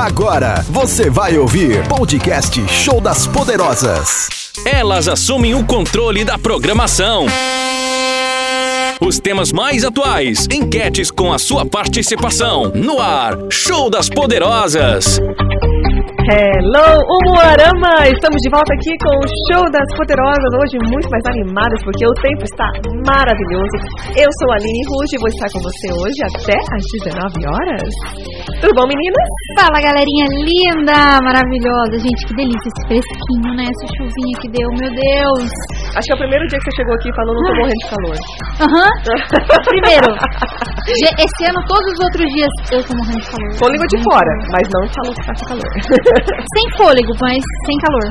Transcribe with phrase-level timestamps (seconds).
[0.00, 4.30] Agora você vai ouvir podcast Show das Poderosas.
[4.64, 7.26] Elas assumem o controle da programação.
[8.98, 12.72] Os temas mais atuais, enquetes com a sua participação.
[12.74, 15.20] No ar, Show das Poderosas.
[16.30, 18.06] Hello, Umuarama!
[18.06, 22.14] Estamos de volta aqui com o Show das Poderosas, hoje muito mais animadas porque o
[22.22, 22.68] tempo está
[23.02, 23.76] maravilhoso.
[24.14, 27.90] Eu sou a Aline Ruge e vou estar com você hoje até às 19 horas.
[28.62, 29.26] Tudo bom, meninas?
[29.58, 31.98] Fala, galerinha linda, maravilhosa.
[31.98, 33.66] Gente, que delícia esse fresquinho, né?
[33.66, 35.50] Essa chuvinha que deu, meu Deus.
[35.98, 37.80] Acho que é o primeiro dia que você chegou aqui e falou, não tô morrendo
[37.82, 38.16] de calor.
[38.70, 38.90] Aham.
[39.66, 40.08] Primeiro,
[40.94, 43.50] ge- esse ano, todos os outros dias, eu tô morrendo de calor.
[43.58, 45.70] Com língua de fora, mas não falou que tá com calor.
[46.26, 48.06] Sem fôlego, mas sem calor.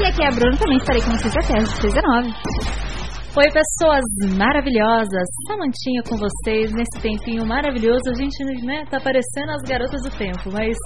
[0.00, 2.34] e aqui é a Bruna, também estarei com vocês até às 19.
[3.36, 4.04] Oi, pessoas
[4.38, 5.26] maravilhosas!
[5.48, 8.06] Samantinha com vocês nesse tempinho maravilhoso.
[8.06, 10.76] A gente, né, tá parecendo as garotas do tempo, mas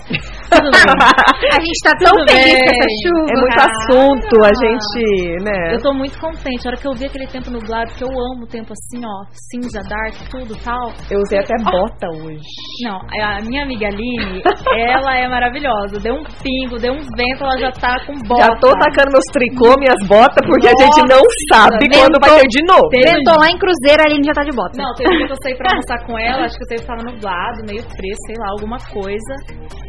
[0.48, 0.88] tudo bem.
[1.52, 2.64] A gente tá tão Tudo feliz bem.
[2.64, 3.28] com essa chuva.
[3.28, 3.68] É muito Ah.
[3.68, 5.74] assunto, a gente, né?
[5.74, 6.66] Eu tô muito contente.
[6.66, 9.26] A hora que eu vi aquele tempo nublado, que eu amo o tempo assim, ó,
[9.52, 10.92] cinza, dark, tudo tal.
[11.10, 12.40] Eu usei até bota hoje.
[12.84, 14.40] Não, a minha amiga Aline,
[14.76, 16.00] ela é maravilhosa.
[16.00, 18.44] Deu um pingo, deu um vento, ela já tá com bota.
[18.44, 22.62] Já tô tacando meus tricô, minhas botas, porque a gente não sabe quando vai de
[22.64, 22.86] novo.
[22.92, 24.76] Ventou lá em Cruzeiro, a Aline já tá de bota.
[24.78, 26.86] Não, teve um dia que eu saí pra almoçar com ela, acho que o tempo
[26.86, 29.32] tava nublado, meio frio, sei lá, alguma coisa.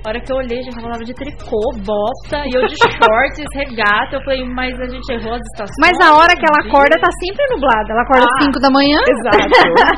[0.06, 4.16] A hora que eu olhei, já falava de tricô, bota, e eu de shorts, regata.
[4.16, 5.76] Eu falei, mas a gente errou as estações.
[5.84, 7.88] Mas a hora que ela acorda tá sempre nublada.
[7.92, 8.44] Ela acorda às Ah.
[8.48, 9.00] 5 da manhã.
[9.04, 9.44] Exato.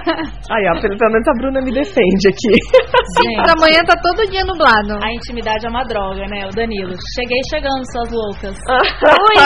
[0.52, 2.54] Aí, ó, pelo, menos a Bruna me defende aqui.
[2.58, 4.98] 5 da manhã tá todo dia nublado.
[5.06, 6.48] A intimidade é uma droga, né?
[6.50, 6.94] O Danilo.
[7.14, 8.58] Cheguei chegando, suas loucas.
[8.58, 9.38] Ui!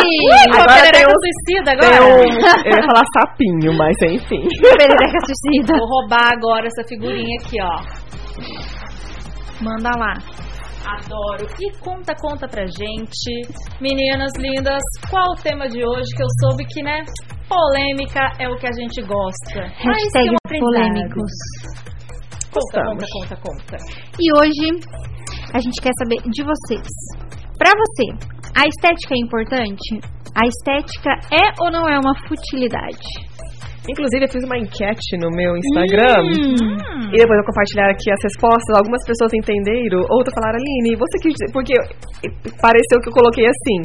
[0.56, 2.04] Agora Agora tem um- suicida Tem agora.
[2.06, 4.48] um, eu ia falar sapinho, mas enfim.
[4.78, 5.78] Perereca suicida.
[5.78, 7.82] Vou roubar agora essa figurinha aqui, ó.
[9.64, 10.14] Manda lá.
[10.86, 11.48] Adoro.
[11.60, 13.42] E conta, conta pra gente,
[13.82, 17.04] meninas lindas, qual o tema de hoje que eu soube que, né,
[17.50, 19.62] polêmica é o que a gente gosta.
[19.62, 21.32] Hashtag é um polêmicos.
[22.54, 23.78] Conta, conta, conta, conta.
[24.20, 24.80] E hoje
[25.54, 26.88] a gente quer saber de vocês.
[27.58, 30.15] Pra você, a estética é importante?
[30.36, 33.08] A estética é ou não é uma futilidade?
[33.88, 36.26] Inclusive, eu fiz uma enquete no meu Instagram.
[36.26, 37.08] Hum.
[37.14, 38.76] E depois eu compartilhar aqui as respostas.
[38.76, 41.54] Algumas pessoas entenderam, outras falaram, Aline, você quis dizer.
[41.54, 41.74] Porque
[42.60, 43.80] pareceu que eu coloquei assim.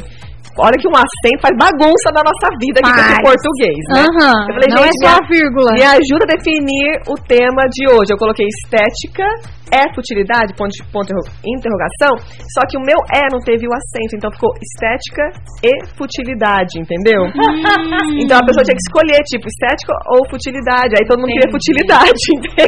[0.58, 3.24] Olha que um acento faz bagunça na nossa vida aqui com esse Faz.
[3.30, 4.02] português, né?
[4.02, 5.70] Aham, Eu falei, não é gente, só me- a vírgula.
[5.72, 8.12] Me ajuda a definir o tema de hoje.
[8.12, 9.24] Eu coloquei estética
[9.70, 11.14] é futilidade, ponto, ponto
[11.46, 12.10] interrogação.
[12.58, 15.22] Só que o meu é não teve o acento, então ficou estética
[15.62, 17.22] e futilidade, entendeu?
[17.30, 18.18] Hum.
[18.18, 20.98] Então a pessoa tinha que escolher, tipo, estética ou futilidade.
[20.98, 21.54] Aí todo mundo queria Entendi.
[21.54, 22.66] futilidade, entendeu?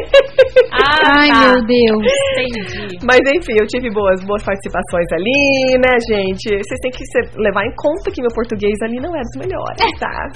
[0.71, 1.41] Ah, Ai, tá.
[1.43, 2.03] meu Deus.
[2.07, 3.03] Entendi.
[3.03, 6.55] Mas enfim, eu tive boas, boas participações ali, né, gente?
[6.55, 9.99] Vocês têm que ser- levar em conta que meu português ali não é dos melhores,
[9.99, 10.29] tá?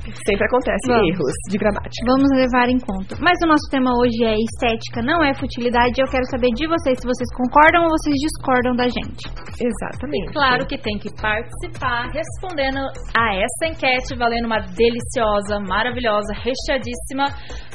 [0.00, 1.08] Sempre acontece Vamos.
[1.12, 2.06] erros de gramática.
[2.06, 3.16] Vamos levar em conta.
[3.20, 6.00] Mas o nosso tema hoje é estética, não é futilidade.
[6.00, 9.28] Eu quero saber de vocês se vocês concordam ou vocês discordam da gente.
[9.60, 10.32] Exatamente.
[10.32, 12.80] Claro que tem que participar respondendo
[13.16, 17.26] a essa enquete, valendo uma deliciosa, maravilhosa, recheadíssima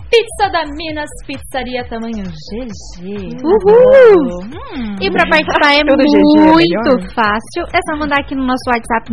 [0.10, 3.38] pizza da Minas Pizzaria tamanho GG.
[3.44, 4.46] Uhul!
[4.46, 4.96] Hum.
[5.02, 7.02] E pra participar é é muito melhor.
[7.14, 7.64] fácil.
[7.74, 9.12] É só mandar aqui no nosso WhatsApp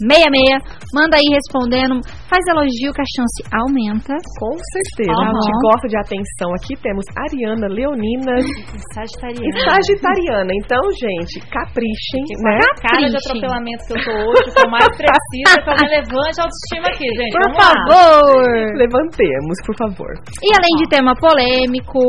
[0.00, 0.62] 998559866.
[0.94, 2.00] Manda aí respondendo.
[2.28, 4.14] Faz elogio que a chance aumenta.
[4.40, 5.12] Com certeza.
[5.12, 5.28] Aham.
[5.28, 6.48] A gente gosta de atenção.
[6.56, 9.58] Aqui temos Ariana, Leonina e Sagitariana.
[9.68, 10.52] Sagitariana.
[10.52, 12.60] Então, gente, caprichem, né?
[12.82, 13.30] Cara de Caprichem.
[13.42, 17.08] atropelamento que eu tô hoje, tô mais precisa que eu me levante a autoestima aqui,
[17.16, 17.32] gente.
[17.32, 17.72] Por Vamos lá.
[17.72, 18.76] favor!
[18.76, 20.12] Levantemos, por favor.
[20.42, 22.00] E além de tema polêmico,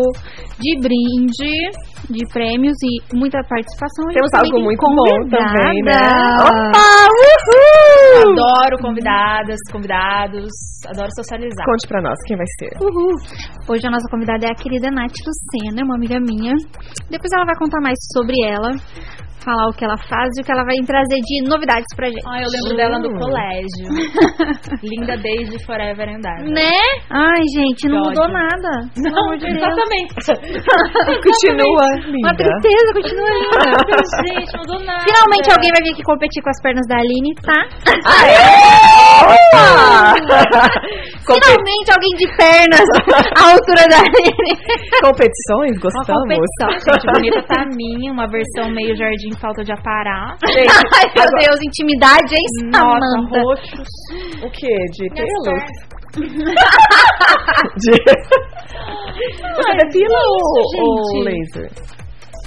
[0.60, 1.56] de brinde,
[2.10, 6.02] de prêmios e muita participação, a gente Temos algo muito bom também, né?
[6.42, 7.08] Opa!
[7.14, 8.32] Uhul!
[8.34, 10.52] Adoro convidadas, convidados,
[10.88, 11.66] adoro socializar.
[11.66, 12.72] Conte pra nós, quem vai ser?
[12.82, 13.14] Uhul.
[13.70, 16.54] Hoje a nossa convidada é a querida Nath Lucena, uma amiga minha.
[17.10, 18.72] Depois ela vai contar mais sobre ela,
[19.44, 22.22] falar o que ela faz e o que ela vai trazer de novidades pra gente.
[22.26, 23.88] Ah, eu lembro dela no colégio.
[24.84, 26.50] Linda desde Forever and Ever.
[26.52, 26.72] Né?
[27.12, 28.34] Ai, gente, não Que mudou ódio.
[28.34, 28.70] nada.
[28.98, 30.16] Não, de exatamente.
[31.24, 32.36] Continua, Uma linda.
[32.36, 33.60] tristeza, continua linda.
[34.28, 35.04] Gente, mudou nada.
[35.04, 37.64] Finalmente alguém vai vir aqui competir com as pernas da Aline, tá?
[41.26, 42.86] Compe- Finalmente alguém de pernas
[43.40, 44.54] à altura da Aline.
[45.02, 46.22] Competições, Uma gostamos?
[46.22, 46.70] competição.
[46.94, 50.38] Gente, bonita tá minha, uma versão meio Jardim em falta de aparar.
[50.54, 53.42] Gente, Ai, meu agora- Deus, intimidade, hein, Nossa, Samanta?
[53.42, 53.88] roxos.
[54.46, 54.74] O que?
[54.92, 55.64] De pernas.
[57.82, 57.92] De...
[59.56, 61.70] Você depila ou, isso, ou laser?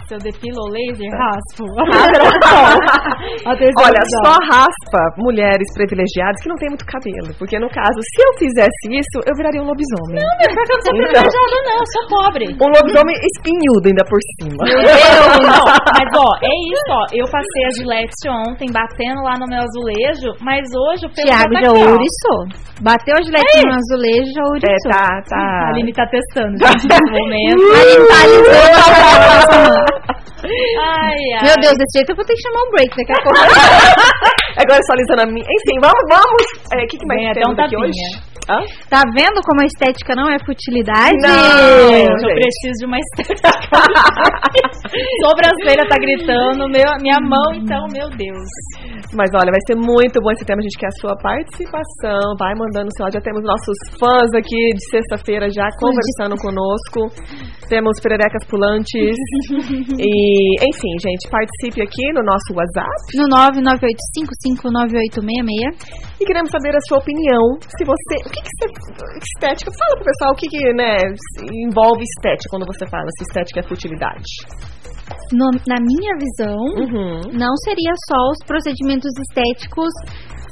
[0.06, 1.66] Se eu depilo o laser, raspo.
[3.82, 7.34] Olha, só raspa mulheres privilegiadas que não têm muito cabelo.
[7.38, 10.22] Porque no caso, se eu fizesse isso, eu viraria um lobisomem.
[10.22, 11.10] Não, meu, que eu não sou Então.
[11.10, 12.44] privilegiada, não, eu sou pobre.
[12.54, 14.62] Um lobisomem espinhudo ainda por cima.
[14.62, 15.42] Meu Deus!
[15.42, 17.02] Não, mas ó, é isso, ó.
[17.10, 21.50] Eu passei a Gillette ontem, batendo lá no meu azulejo, mas hoje o pelo Tiago
[21.50, 22.40] tá já ouriçou.
[22.78, 24.90] Bateu a gilete no azulejo, já É, ouriçou.
[24.92, 25.42] tá, tá.
[25.66, 27.62] A Aline tá testando, gente, nesse momento.
[27.74, 29.95] Aline tá alisando.
[30.46, 31.42] Ai, ai.
[31.44, 33.38] Meu Deus, desse jeito eu vou ter que chamar um break daqui a pouco.
[34.56, 35.44] Agora só alisando a minha.
[35.44, 36.42] Enfim, vamos, vamos.
[36.72, 38.35] É, O que, que mais até temos um aqui hoje?
[38.48, 38.62] Hã?
[38.88, 41.18] Tá vendo como a estética não é futilidade?
[41.18, 41.90] Não.
[41.90, 43.50] Gente, eu preciso de uma estética.
[45.26, 48.46] Sobrancelha tá gritando, meu, minha mão, então, meu Deus.
[49.14, 50.60] Mas olha, vai ser muito bom esse tema.
[50.60, 52.36] A gente quer a sua participação.
[52.38, 53.18] Vai mandando seu áudio.
[53.18, 57.10] Já temos nossos fãs aqui de sexta-feira já conversando conosco.
[57.68, 59.16] Temos pererecas pulantes.
[59.98, 62.94] e, enfim, gente, participe aqui no nosso WhatsApp.
[63.18, 63.26] No
[64.62, 66.06] 998559866.
[66.20, 67.58] E queremos saber a sua opinião.
[67.66, 68.35] Se você.
[68.36, 69.24] O que, que.
[69.24, 69.70] Estética.
[69.72, 70.98] Fala pro pessoal o que, que né,
[71.66, 74.30] envolve estética quando você fala se estética é futilidade.
[75.32, 77.20] No- na minha visão, Uhum.
[77.32, 79.90] não seria só os procedimentos estéticos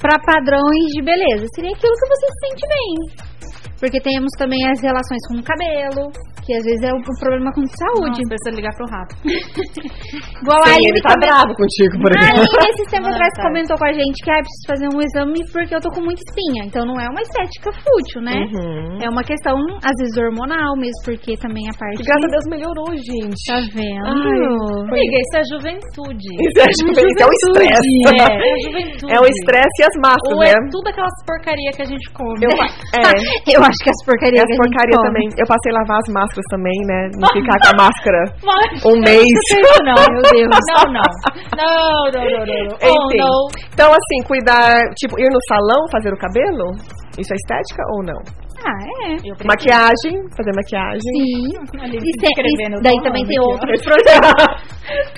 [0.01, 1.47] para padrões de beleza.
[1.55, 3.54] Seria aquilo que você se sente bem.
[3.85, 6.09] Porque temos também as relações com o cabelo,
[6.41, 8.17] que às vezes é um problema com saúde.
[8.25, 9.13] Nossa, precisa ligar pro rato.
[10.41, 12.41] Igual a Sim, Aline ele tá comen- bravo contigo, por A exemplo.
[12.49, 13.43] Aline, esses tempos Ah, atrás, tá.
[13.45, 16.21] comentou com a gente que ah, preciso fazer um exame porque eu tô com muita
[16.25, 16.63] espinha.
[16.65, 18.33] Então não é uma estética fútil, né?
[18.41, 19.05] Uhum.
[19.05, 22.01] É uma questão, às vezes, hormonal mesmo, porque também a parte.
[22.01, 23.37] Graças a Deus melhorou, gente.
[23.45, 24.09] Tá vendo?
[24.09, 26.31] Ai, Amiga, isso é juventude.
[26.45, 27.93] Isso é, isso é um estresse.
[28.09, 29.13] É, é a juventude.
[29.13, 30.51] É o estresse e as massas, Ou né?
[30.51, 32.41] é tudo aquelas porcaria que a gente come.
[32.47, 32.51] Eu,
[32.97, 35.07] é, Eu acho que as porcarias e as que a gente porcaria come.
[35.09, 35.27] também.
[35.39, 37.01] Eu passei a lavar as máscaras também, né?
[37.17, 38.21] Não ficar com a máscara
[38.91, 39.35] um mês.
[39.83, 40.51] Não, Meu Deus.
[40.71, 41.11] Não, não.
[41.57, 42.77] Não, não, não, não.
[42.79, 43.19] Oh, Enfim.
[43.19, 43.39] não.
[43.73, 46.75] Então, assim, cuidar, tipo, ir no salão fazer o cabelo?
[47.19, 48.21] Isso é estética ou não?
[48.65, 49.17] Ah, é.
[49.45, 51.01] Maquiagem, fazer maquiagem.
[51.01, 51.53] Sim.
[51.81, 54.57] Ali, E se e daí também tem outros procedimentos.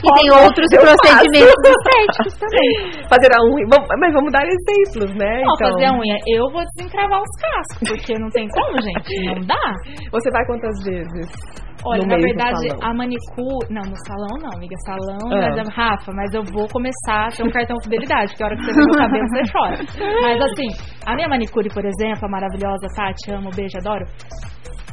[0.02, 3.06] e tem outros procedimentos estéticos também.
[3.08, 3.66] Fazer a unha.
[3.70, 5.42] Vamos- mas vamos dar exemplos, né?
[5.42, 6.16] Não, então, fazer a unha.
[6.26, 9.14] Eu vou desencravar os cascos, porque não tem como, gente.
[9.26, 9.74] Não dá.
[10.10, 11.30] Você vai quantas vezes?
[11.86, 13.66] Olha, na verdade, a manicure.
[13.70, 14.74] Não, no salão não, amiga.
[14.84, 15.48] Salão, Ah.
[15.48, 18.56] mas, é- Rafa, mas eu vou começar a ter um cartão fidelidade, que a hora
[18.56, 19.76] que você vê meu cabelo, você chora.
[20.26, 20.68] Mas assim,
[21.06, 24.04] a minha manicure, por exemplo, a maravilhosa Tati, amo, beijo, adoro.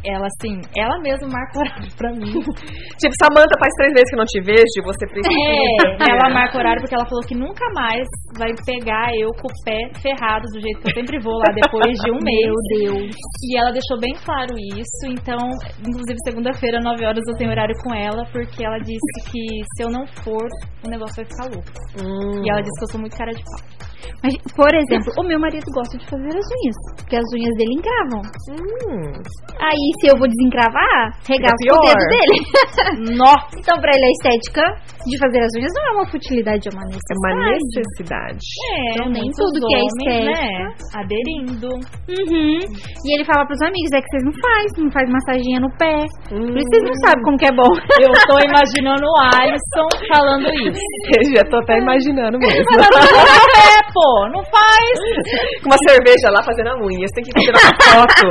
[0.06, 2.34] Ela, assim, ela mesma marca horário pra mim.
[3.00, 5.32] Tipo, Samanta, faz três meses que não te vejo, você precisa.
[5.32, 8.06] É, ela marca horário porque ela falou que nunca mais
[8.38, 11.94] vai pegar eu com o pé ferrado do jeito que eu sempre vou lá depois
[12.00, 12.54] de um mês.
[12.80, 13.16] Meu Deus.
[13.44, 15.38] E ela deixou bem claro isso, então,
[15.80, 19.90] inclusive segunda-feira, 9 horas, eu tenho horário com ela, porque ela disse que se eu
[19.90, 20.48] não for,
[20.86, 21.72] o negócio vai ficar louco.
[22.00, 22.44] Hum.
[22.44, 23.84] E ela disse que eu sou muito cara de pau.
[24.24, 27.76] Mas, por exemplo, o meu marido gosta de fazer as unhas, porque as unhas dele
[27.76, 28.22] encravam.
[28.52, 29.12] Hum.
[29.60, 32.38] Aí, se eu vou desencravar, regaço o dedo dele.
[33.20, 33.52] Nossa!
[33.60, 34.64] então, pra ele, a estética
[35.04, 38.23] de fazer as unhas não é uma futilidade, é uma É uma necessidade.
[38.24, 38.46] Necessidade.
[38.74, 40.32] É, Então, nem tudo que é homens, estética.
[40.32, 41.70] né, aderindo.
[42.08, 42.60] Uhum.
[42.64, 45.98] E ele fala pros amigos, é que vocês não faz, não faz massaginha no pé.
[46.32, 46.48] Hum.
[46.48, 47.72] Por isso vocês não sabem como que é bom.
[48.04, 50.80] Eu tô imaginando o Alisson falando isso.
[51.18, 52.70] Eu já tô até imaginando mesmo.
[52.74, 54.96] É, pô, não faz.
[55.64, 57.06] Com uma cerveja lá fazendo a unha.
[57.08, 58.28] Você tem que tirar uma foto.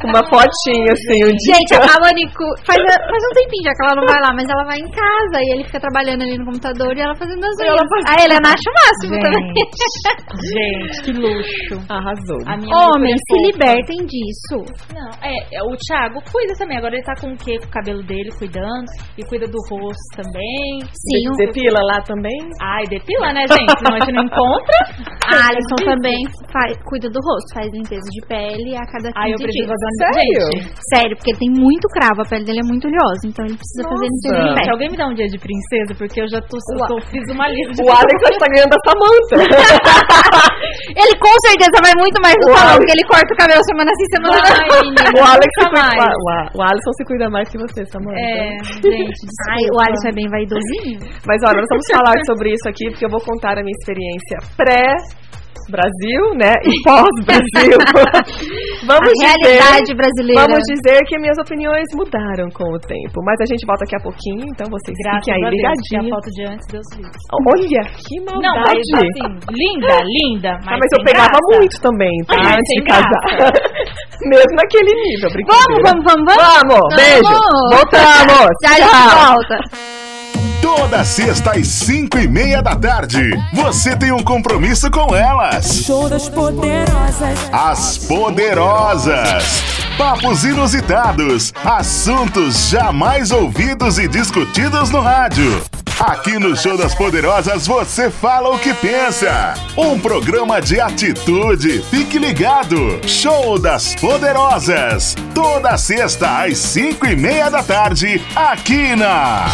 [0.00, 1.54] Com uma fotinha, assim, um dia.
[1.60, 4.64] Gente, a manicure faz, faz um tempinho já que ela não vai lá, mas ela
[4.64, 7.90] vai em casa e ele fica trabalhando ali no computador e ela fazendo as unhas.
[8.06, 9.19] A Helena acha o máximo.
[9.20, 11.74] Gente, que luxo.
[11.88, 12.40] Arrasou.
[12.46, 14.64] A minha Homens, se é libertem disso.
[14.94, 16.78] Não, é, é, o Thiago cuida também.
[16.78, 17.58] Agora ele tá com o quê?
[17.58, 18.86] Com o cabelo dele cuidando.
[19.18, 20.80] E cuida do rosto também.
[20.92, 22.38] Sim, o Depila lá também?
[22.62, 23.78] Ai, depila, né, gente?
[23.78, 24.78] Senão a gente não encontra.
[25.30, 26.18] a Alison também
[26.52, 29.80] faz, cuida do rosto, faz limpeza de pele a cada 15 Ai, eu preciso dias.
[30.00, 30.42] Sério?
[30.50, 33.56] Gente, Sério, porque ele tem muito cravo, a pele dele é muito oleosa, então ele
[33.56, 34.60] precisa fazer limpeza de Nossa.
[34.60, 34.70] pele.
[34.70, 35.92] alguém me dá um dia de princesa?
[35.94, 38.80] Porque eu já tô, eu tô fiz uma lista de O Alex tá ganhando da
[40.96, 44.06] Ele com certeza vai muito mais no salão, porque ele corta o cabelo semana sim,
[44.10, 44.80] semana Ai, não.
[44.80, 46.14] menina, o Alex se cuida, mais.
[46.54, 48.18] o, Alisson se cuida mais que você, Samanta.
[48.18, 49.50] É, gente, desculpa.
[49.50, 50.98] Ai, o Alisson é bem vaidosinho.
[51.26, 54.38] Mas olha, nós vamos falar sobre isso aqui porque eu vou contar a minha experiência
[54.56, 54.94] pré
[55.70, 56.52] Brasil, né?
[56.66, 57.78] E pós-Brasil.
[58.86, 60.42] vamos a dizer, realidade brasileira.
[60.42, 63.22] Vamos dizer que minhas opiniões mudaram com o tempo.
[63.24, 65.96] Mas a gente volta daqui a pouquinho, então vocês Graças fiquem aí a Deus, que
[65.96, 66.10] a ligadinhos.
[66.14, 67.18] foto de antes, Deus livre.
[67.30, 68.80] Olha, que Não, mas maldade.
[68.98, 70.52] assim, linda, linda.
[70.64, 71.48] Mas, Ah, mas eu pegava graça.
[71.56, 72.34] muito também, tá?
[72.36, 73.24] Mas Antes de casar.
[74.20, 75.82] Mesmo naquele nível, Vamos, brincadeira.
[75.86, 76.36] vamos, vamos, vamos.
[76.36, 77.22] Vamos, beijo.
[77.24, 77.68] Vamos.
[77.72, 78.50] Voltamos.
[78.62, 79.32] Já a gente Tchau.
[79.32, 80.09] volta.
[80.62, 85.84] Toda sexta às cinco e meia da tarde, você tem um compromisso com elas.
[85.84, 87.38] Show das poderosas.
[87.52, 89.62] As Poderosas.
[89.96, 95.62] Papos inusitados, assuntos jamais ouvidos e discutidos no rádio.
[96.00, 99.54] Aqui no Show das Poderosas você fala o que pensa.
[99.76, 101.82] Um programa de atitude.
[101.90, 103.00] Fique ligado.
[103.06, 105.14] Show das Poderosas.
[105.34, 109.46] Toda sexta às cinco e meia da tarde, aqui na.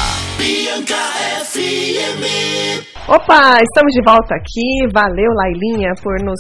[0.97, 2.96] KFI mir.
[3.07, 4.67] Opa, estamos de volta aqui.
[4.91, 6.35] Valeu, Lailinha, por nos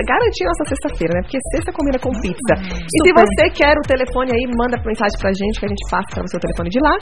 [0.00, 1.20] garantir nossa sexta-feira, né?
[1.20, 2.54] Porque sexta combina com pizza.
[2.56, 6.08] e se você quer o telefone aí, manda mensagem pra gente que a gente passa
[6.16, 6.96] para o seu telefone de lá.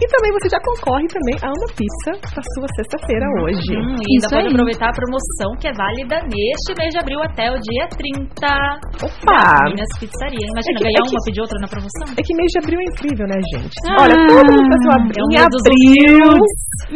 [0.00, 3.76] E também você já concorre também a uma pizza pra sua sexta-feira hoje.
[3.76, 4.52] Hum, e ainda Isso pode aí.
[4.56, 8.48] aproveitar a promoção que é válida neste mês de abril até o dia 30.
[9.04, 9.44] Opa!
[9.60, 10.40] Das Minas Pizzaria.
[10.40, 12.06] Imagina É que- ganhar é que- uma, pedir outra na promoção.
[12.16, 13.76] É que mês de abril é incrível, né, gente?
[13.92, 14.08] Ah.
[14.08, 16.32] Olha, todo mundo faz o abril É o em abril.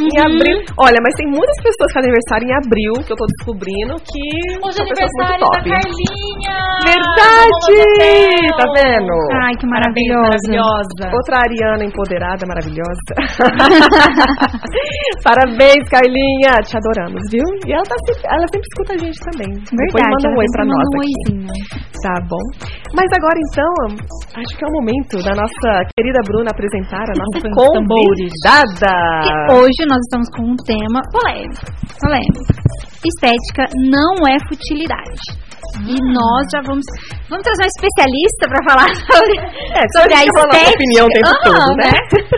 [0.00, 0.24] Em Uhum.
[0.32, 0.56] abril.
[0.80, 4.22] Olha, mas tem muitas pessoas que aniversário em abril, que eu tô descobrindo que
[4.64, 5.48] Hoje é aniversário da.
[5.62, 6.58] Carlinha!
[6.84, 7.76] Verdade!
[8.58, 9.14] Tá vendo?
[9.42, 10.46] Ai, que Parabéns, maravilhoso.
[10.48, 11.04] maravilhosa.
[11.14, 13.12] Outra Ariana empoderada, maravilhosa.
[15.24, 16.52] Parabéns, Carlinha.
[16.64, 17.44] Te adoramos, viu?
[17.66, 19.50] E ela, tá sempre, ela sempre escuta a gente também.
[19.58, 20.10] Depois Verdade.
[20.14, 21.04] manda um oi pra manda nós um aqui.
[21.04, 21.46] oizinho.
[22.02, 22.44] Tá bom.
[22.94, 23.72] Mas agora então,
[24.38, 28.94] acho que é o momento da nossa querida Bruna apresentar a nossa convidada.
[29.52, 31.47] Hoje nós estamos com um tema polêmico.
[32.00, 32.40] Polêmico.
[33.04, 35.48] Estética não é futilidade.
[35.86, 36.84] E nós já vamos.
[37.28, 40.74] Vamos trazer uma especialista para falar sobre, É, sobre a estética.
[40.74, 41.92] opinião o tempo todo, né?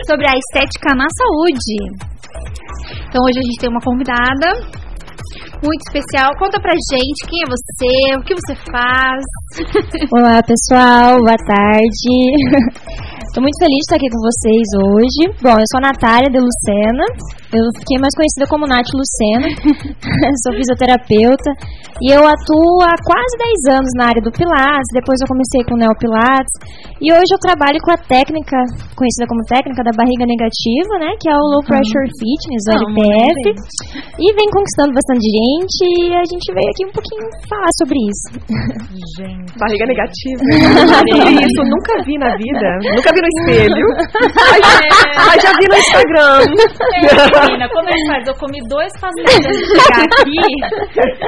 [0.07, 1.75] Sobre a estética na saúde.
[3.09, 4.47] Então hoje a gente tem uma convidada
[5.63, 6.29] muito especial.
[6.37, 9.23] Conta pra gente quem é você, o que você faz.
[10.11, 12.15] Olá pessoal, boa tarde.
[13.31, 15.21] Estou muito feliz de estar aqui com vocês hoje.
[15.39, 17.07] Bom, eu sou a Natália de Lucena,
[17.55, 19.47] eu fiquei mais conhecida como Nath Lucena,
[20.43, 21.47] sou fisioterapeuta
[22.03, 23.33] e eu atuo há quase
[23.71, 26.51] 10 anos na área do Pilates, depois eu comecei com o Neo Pilates
[26.99, 28.59] e hoje eu trabalho com a técnica,
[28.99, 32.83] conhecida como técnica da barriga negativa, né, que é o Low Pressure Fitness, o Ah,
[32.83, 33.43] LPF,
[34.19, 38.27] e vem conquistando bastante gente e a gente veio aqui um pouquinho falar sobre isso.
[39.23, 39.55] Gente.
[39.55, 40.41] Barriga negativa.
[41.31, 42.67] Isso, nunca vi na vida.
[42.95, 43.87] Nunca vi no espelho.
[44.35, 44.61] Mas,
[45.27, 46.39] mas já vi no Instagram.
[46.41, 48.27] É, menina, como é que faz?
[48.27, 50.39] Eu comi dois pastéis antes de chegar aqui.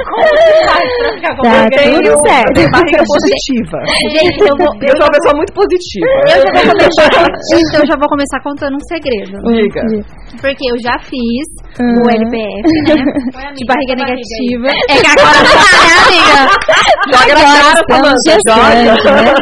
[0.04, 2.54] Como que faz pra ficar com Tá, tudo certo.
[2.54, 3.78] tenho barriga positiva.
[4.10, 4.72] Gente, eu vou.
[4.82, 6.08] Eu sou uma pessoa muito positiva.
[6.34, 7.08] Eu já vou começar,
[7.54, 9.36] então eu já vou começar contando um segredo.
[9.54, 9.82] Diga.
[10.42, 11.46] Porque eu já fiz
[11.80, 12.10] o Uhum.
[12.10, 13.02] LPF, né?
[13.34, 14.70] Amiga, De barriga negativa.
[14.90, 16.42] É que agora não tá, né, amiga?
[17.10, 19.22] Joga na cara, gestando, Joga.
[19.22, 19.34] né?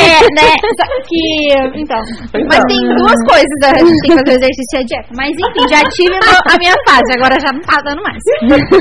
[0.00, 0.48] É, né?
[0.78, 1.80] Só Que.
[1.80, 2.00] Então.
[2.48, 3.58] Mas tem duas coisas.
[3.62, 5.08] A gente tem que fazer o exercício e a dieta.
[5.14, 8.22] Mas enfim, já tive a a minha fase, agora já não tá dando mais.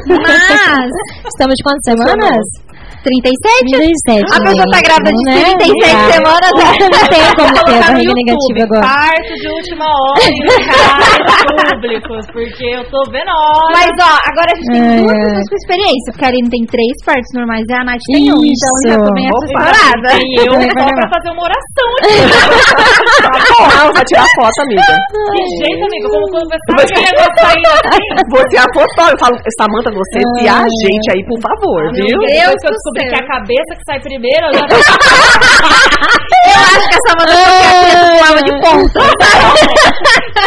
[0.08, 0.90] Mas.
[1.28, 2.46] Estamos de quantas semanas?
[3.02, 3.72] 37?
[3.72, 4.26] 37.
[4.28, 4.82] A pessoa tá né?
[4.84, 5.56] grávida de Né?
[5.56, 6.52] 37 Ah, semanas.
[6.52, 6.68] né?
[6.84, 8.82] Não tem como ter no barriga negativa agora.
[8.82, 10.20] Parto de última hora
[11.00, 13.72] públicos, porque eu tô vendo hora.
[13.74, 16.64] Mas ó, agora a gente tem Ai, duas pessoas com experiência, porque a Aline tem
[16.70, 19.38] três partes normais e a Nath tem um, então já tô bem Opa.
[19.40, 20.10] assessorada.
[20.20, 22.18] E eu só pra fazer uma oração aqui.
[23.70, 24.94] Ah, vai tirar foto, amiga.
[25.34, 28.06] Que jeito, amigo, como conversar com aquele negócio aí assim.
[28.30, 29.10] Você é a fotógrafa.
[29.10, 32.18] Eu falo, Samanta, você se a gente aí, por favor, viu?
[32.20, 34.66] Meu Deus eu descobri que é a cabeça que sai primeiro, eu já
[36.50, 37.38] Eu acho que essa mandou
[38.18, 39.00] voava de ponta.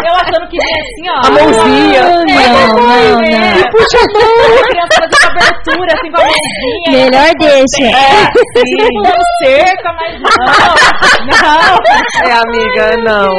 [0.09, 1.19] eu achando que vem assim, ó.
[1.27, 2.03] A mãozinha.
[2.03, 3.71] Não, não, É, não.
[3.71, 4.33] puxa a mão.
[4.53, 6.91] A criança fazer cobertura, assim, com a mãozinha.
[6.91, 7.87] Melhor deixa.
[8.33, 10.31] Tipo, pulando cerca, mas não.
[11.27, 11.77] Não.
[12.23, 13.33] É, amiga, não.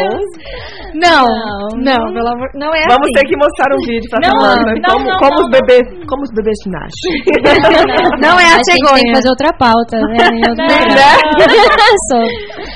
[0.94, 1.26] Não,
[1.82, 3.18] não, pelo amor, não é Vamos assim.
[3.18, 4.62] ter que mostrar um vídeo pra Não, Samanta.
[4.78, 7.10] não, como, não, como não, os bebês, como os bebês nascem.
[8.22, 9.16] Não é a a gente tem que cegonha.
[9.16, 10.30] fazer outra pauta, né?
[10.30, 10.54] Não.
[10.54, 11.90] programa.
[12.14, 12.22] Sou.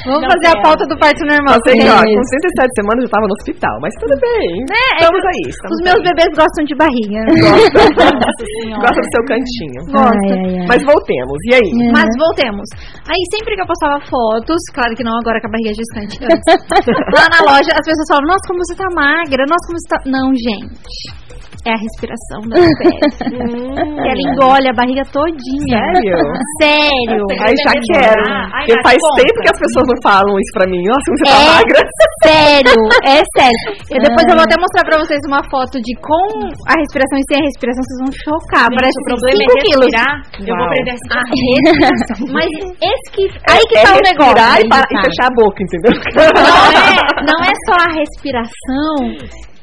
[0.09, 0.61] Vamos Não fazer a quero.
[0.65, 1.55] pauta do parto normal.
[1.61, 1.93] Isso.
[1.93, 2.23] ó, com
[2.57, 4.51] 67 semanas eu tava no hospital, mas tudo bem.
[4.67, 5.43] É, é estamos que aí.
[5.47, 6.07] Estamos Os meus aí.
[6.09, 7.21] bebês gostam de barriga.
[8.61, 8.81] Senhora.
[8.81, 9.79] Gosta do seu cantinho.
[9.93, 10.33] Gosta.
[10.67, 11.37] Mas voltemos.
[11.47, 11.69] E aí?
[11.87, 11.91] É.
[11.91, 12.67] Mas voltemos.
[13.07, 16.45] Aí sempre que eu postava fotos, claro que não agora com a barriga gestante, antes,
[17.15, 19.99] lá na loja as pessoas falam, nossa, como você tá magra, nossa, como você tá.
[20.05, 21.27] Não, gente.
[21.65, 23.27] É a respiração da LPF.
[23.97, 25.79] que ela engole a barriga todinha.
[25.83, 26.17] Sério?
[26.61, 27.21] Sério.
[27.43, 28.23] Ai, já quero.
[28.29, 29.19] Ai, Porque Nath, faz conta.
[29.25, 30.81] tempo que as pessoas não falam isso pra mim.
[30.87, 31.45] Nossa, você tá É.
[31.51, 31.79] magra.
[32.23, 33.67] Sério, é sério.
[33.93, 36.23] Eu depois eu vou até mostrar pra vocês uma foto de com
[36.67, 38.67] a respiração e sem a respiração, vocês vão chocar.
[38.67, 39.91] Gente, Parece o problema é 5 quilos.
[39.91, 40.13] respirar.
[40.37, 40.67] Eu vou Uau.
[40.67, 41.25] aprender a A respirar.
[41.27, 42.17] respiração.
[42.37, 42.49] Mas
[42.79, 43.23] esse que.
[43.51, 44.63] Aí que é tá o respirar negócio.
[44.63, 45.91] E, e fechar a boca, entendeu?
[46.15, 46.95] Não é,
[47.27, 48.95] não é só a respiração.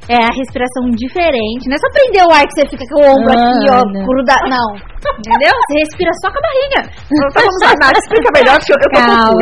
[0.08, 1.64] É a respiração diferente.
[1.64, 3.88] Não é só prender o ar que você fica com o ombro aqui, ó, Ah,
[3.88, 4.04] não.
[4.04, 4.46] grudado.
[4.52, 4.68] Não.
[5.04, 5.52] Entendeu?
[5.64, 6.80] Você respira só com a barriga.
[7.08, 9.40] Então vamos lá, Nath, explica melhor, porque eu, eu tô Calma.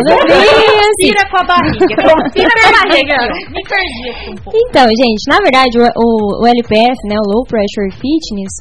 [0.82, 1.94] Respira com a barriga.
[1.98, 3.18] Respira com a barriga.
[3.54, 4.58] Me perdi aqui um pouco.
[4.58, 6.06] Então, gente, na verdade, o, o,
[6.42, 8.54] o LPF, né, o Low Pressure Fitness,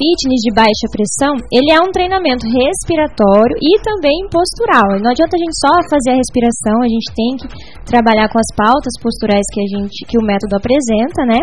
[0.00, 4.88] fitness de baixa pressão, ele é um treinamento respiratório e também postural.
[5.04, 7.46] Não adianta a gente só fazer a respiração, a gente tem que
[7.84, 11.36] trabalhar com as pautas posturais que a gente que o método apresenta, né?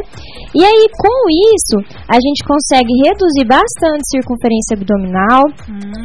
[0.58, 1.16] E aí, com
[1.54, 1.78] isso,
[2.10, 5.46] a gente consegue reduzir bastante circunferência abdominal,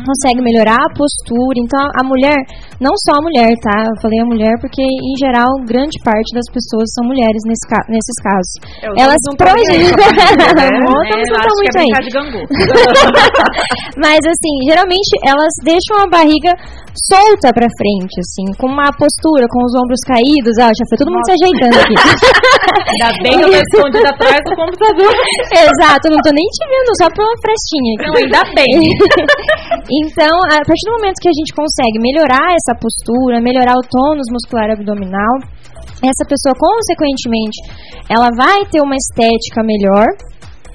[0.05, 1.57] consegue melhorar a postura.
[1.57, 2.37] Então, a mulher,
[2.77, 3.89] não só a mulher, tá?
[3.89, 7.87] Eu falei a mulher porque, em geral, grande parte das pessoas são mulheres nesse ca-
[7.89, 8.53] nesses casos.
[8.85, 10.07] É, Elas não a barriga,
[10.59, 10.69] né?
[10.83, 10.93] Não
[11.41, 11.91] acho tão que muito é aí.
[14.03, 16.53] Mas assim, geralmente elas deixam a barriga
[17.09, 20.55] solta pra frente, assim, com uma postura, com os ombros caídos.
[20.61, 21.97] Ah, já foi todo mundo se ajeitando aqui.
[22.93, 25.13] Ainda bem que eu tô escondida atrás do computador.
[25.53, 28.07] Exato, não tô nem te vendo, só por uma frestinha aqui.
[28.07, 28.73] Não, ainda bem.
[30.05, 34.29] então, a partir do momento que a gente consegue melhorar essa postura, melhorar o tônus
[34.31, 35.41] muscular abdominal,
[36.03, 37.63] essa pessoa, consequentemente,
[38.11, 40.07] ela vai ter uma estética melhor,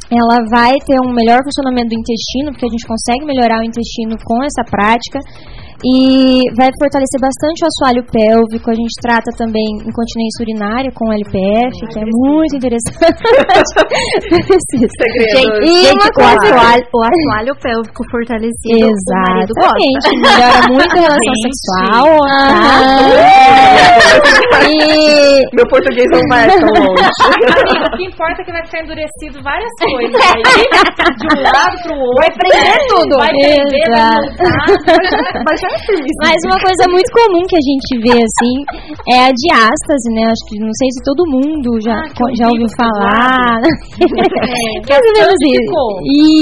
[0.09, 4.15] ela vai ter um melhor funcionamento do intestino, porque a gente consegue melhorar o intestino
[4.23, 5.19] com essa prática.
[5.85, 8.71] E vai fortalecer bastante o assoalho pélvico.
[8.71, 12.97] A gente trata também incontinência urinária com LPF, que é muito interessante.
[14.97, 15.61] Segredo.
[15.61, 16.33] E Gente, uma o coisa.
[16.33, 19.45] assoalho, o assoalho pélvico fortalecido, o.
[19.45, 20.17] Exatamente.
[20.17, 21.45] Melhora muito a relação Gente.
[21.45, 22.07] sexual.
[24.47, 24.63] Tá?
[24.67, 27.03] E Meu português não vai tão longe.
[27.21, 30.41] Amiga, o que importa é que vai ficar endurecido várias coisas aí.
[31.17, 32.17] De um lado pro outro.
[32.17, 33.13] Vai prender tudo.
[33.17, 34.27] Vai prender, vai Exato.
[34.37, 34.65] voltar.
[35.45, 35.66] Mas já firme.
[36.21, 38.55] Mas uma coisa muito comum que a gente vê, assim,
[39.09, 40.23] é a diástase, né?
[40.27, 43.61] Acho que não sei se todo mundo já, Ah, que já ouviu falar.
[43.97, 45.81] que menos sangue isso.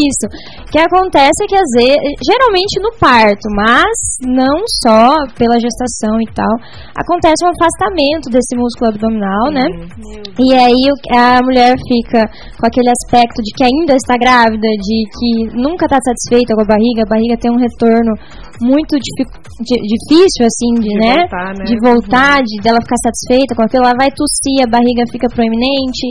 [0.05, 0.25] Isso.
[0.61, 6.19] O que acontece é que, às vezes, geralmente no parto, mas não só pela gestação
[6.21, 6.51] e tal,
[6.95, 9.65] acontece um afastamento desse músculo abdominal, né?
[10.39, 12.27] E aí a mulher fica
[12.59, 16.65] com aquele aspecto de que ainda está grávida, de que nunca está satisfeita com a
[16.65, 18.11] barriga, a barriga tem um retorno
[18.61, 21.15] muito difícil, assim, de, De né?
[21.25, 21.63] voltar, né?
[21.65, 26.05] De voltar, de dela ficar satisfeita com aquilo, ela vai tossir, a barriga fica proeminente,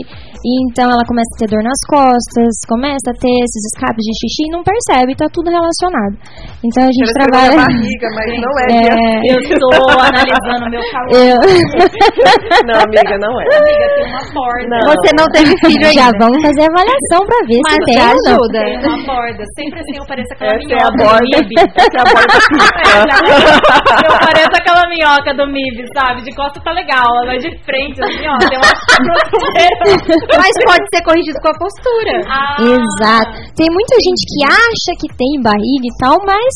[0.45, 4.13] e então ela começa a ter dor nas costas, começa a ter esses escapes de
[4.21, 6.15] xixi e não percebe, tá tudo relacionado.
[6.63, 7.55] Então a gente Ela trabalha.
[7.55, 11.13] na barriga, mas não é, É, Eu estou analisando o meu calor.
[11.17, 11.37] eu...
[12.65, 13.45] Não, amiga, não é.
[13.45, 14.75] Amiga, tem uma borda.
[14.81, 14.93] Não.
[14.95, 16.17] Você não teve filho Já ainda.
[16.19, 18.59] vamos fazer a avaliação pra ver Mas se tem ajuda.
[18.65, 19.43] Tem uma borda.
[19.55, 21.37] Sempre assim eu pareço aquela Essa é a borda.
[21.77, 22.34] Essa é a borda.
[22.35, 26.23] Eu pareço aquela minhoca do MIB, sabe?
[26.23, 28.71] De costa tá legal, mas de frente, assim, ó, tem uma.
[30.35, 32.13] Mas pode ser corrigido com a postura.
[32.27, 33.31] Ah, Exato.
[33.55, 36.53] Tem muita gente que acha que tem barriga e tal, mas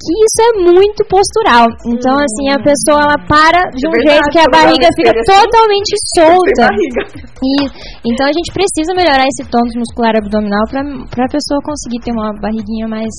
[0.00, 1.66] que isso é muito postural.
[1.86, 3.92] Então, assim, a pessoa ela para de um Hum.
[3.92, 6.66] verdade, jeito que a barriga fica assim, totalmente solta.
[7.60, 8.00] Isso.
[8.04, 12.32] Então a gente precisa melhorar esse tônus muscular abdominal para a pessoa conseguir ter uma
[12.40, 13.12] barriguinha mais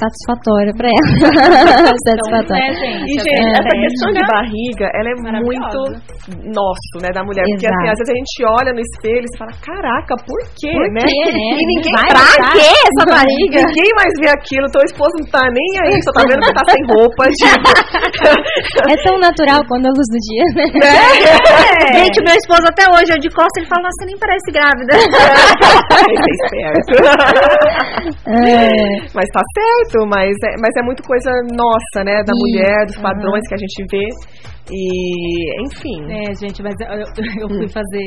[0.00, 1.06] satisfatória para ela.
[1.76, 2.62] Então, satisfatória.
[2.62, 3.06] né, gente?
[3.06, 5.78] E, gente, essa técnica- questão de barriga, ela é muito
[6.50, 7.44] nosso, né, da mulher.
[7.46, 7.94] Porque, assim, Exato.
[7.94, 11.04] às vezes a gente olha no espelho e fala, caraca, por quê, Por né?
[11.06, 11.48] quê, né?
[11.60, 13.56] E ninguém Vai pra quê essa barriga?
[13.66, 16.64] Ninguém mais vê aquilo, teu esposo não tá nem aí, só tá vendo que tá
[16.70, 17.68] sem roupa, tipo...
[18.90, 20.66] É tão natural quando a luz do dia, né?
[20.82, 22.04] É.
[22.04, 24.92] Gente, meu esposo até hoje, eu de costa, ele fala, nossa, você nem parece grávida.
[26.56, 26.66] É.
[28.26, 28.70] É.
[29.14, 29.75] Mas tá certo,
[30.06, 32.22] mas é, mas é muito coisa nossa, né?
[32.22, 34.06] Da Isso, mulher, dos padrões que a gente vê.
[34.70, 35.98] E, enfim.
[36.10, 37.06] É, gente, mas eu,
[37.42, 38.02] eu fui fazer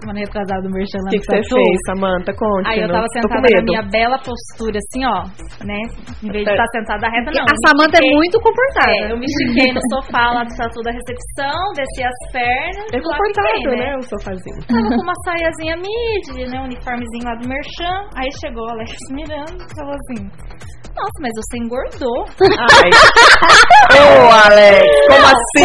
[0.00, 2.32] semana retrasada do Merchan O que, que você fez, Samanta?
[2.34, 2.66] Conte.
[2.66, 5.22] Aí eu tava sentada na minha bela postura, assim, ó,
[5.62, 5.78] né?
[6.24, 6.54] Em vez de É.
[6.58, 7.44] estar sentada reta, não.
[7.46, 8.90] a Samanta é muito comportada.
[8.90, 12.86] É, eu me estiquei no sofá lá do tatu da recepção, desci as pernas.
[12.90, 13.94] É confortável, fiquei, né?
[13.94, 14.60] O sofazinho.
[14.66, 16.56] Tava com uma saiazinha mid, né?
[16.60, 17.96] Um uniformezinho lá do Merchan.
[18.18, 20.18] Aí chegou o Alex mirando e falou assim:
[20.96, 22.18] Nossa, mas você engordou.
[22.58, 22.90] Ai.
[23.90, 25.59] Ô, Alex, como assim?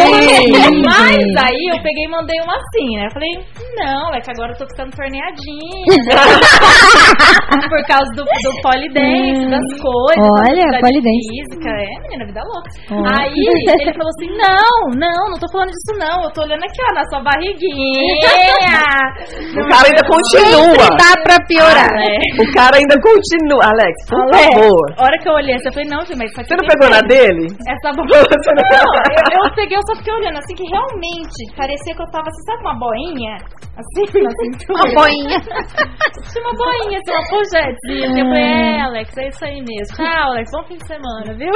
[0.84, 3.06] Mas aí eu peguei e mandei uma assim, né?
[3.06, 3.38] Eu falei,
[3.76, 5.86] não, Alex, que agora eu tô ficando torneadinha.
[7.68, 10.24] Por causa do, do polidense, das coisas.
[10.24, 10.32] Hum.
[10.40, 11.28] Olha, polidense.
[11.28, 11.70] física.
[11.70, 12.70] É, menina, vida louca.
[13.20, 16.24] Aí ele falou assim: não, não, não tô falando disso, não.
[16.24, 18.16] Eu tô olhando aqui, ó, na sua barriguinha.
[19.56, 20.86] O cara ainda continua.
[20.96, 21.90] Dá pra piorar.
[21.90, 22.22] Alex.
[22.38, 23.64] O cara ainda continua.
[23.64, 24.86] Alex, por Alex, favor.
[24.96, 26.68] A hora que eu olhei, assim, eu falei, não, filho, mas isso aqui Você não
[26.68, 27.46] pegou na dele?
[27.66, 28.02] Essa bo...
[28.08, 28.86] Você não Não,
[29.32, 32.42] eu, eu peguei, eu só fiquei olhando assim, que realmente parecia que eu tava, assim,
[32.46, 33.36] sabe, uma boinha?
[33.76, 34.72] Assim, na cintura.
[34.72, 35.36] Uma boinha.
[36.32, 38.08] Tinha uma boinha, assim, uma pochetezinha.
[38.08, 38.20] assim.
[38.20, 39.92] Eu falei, é, Alex, é isso aí mesmo.
[40.00, 41.52] Tchau, Alex, bom fim de semana, viu?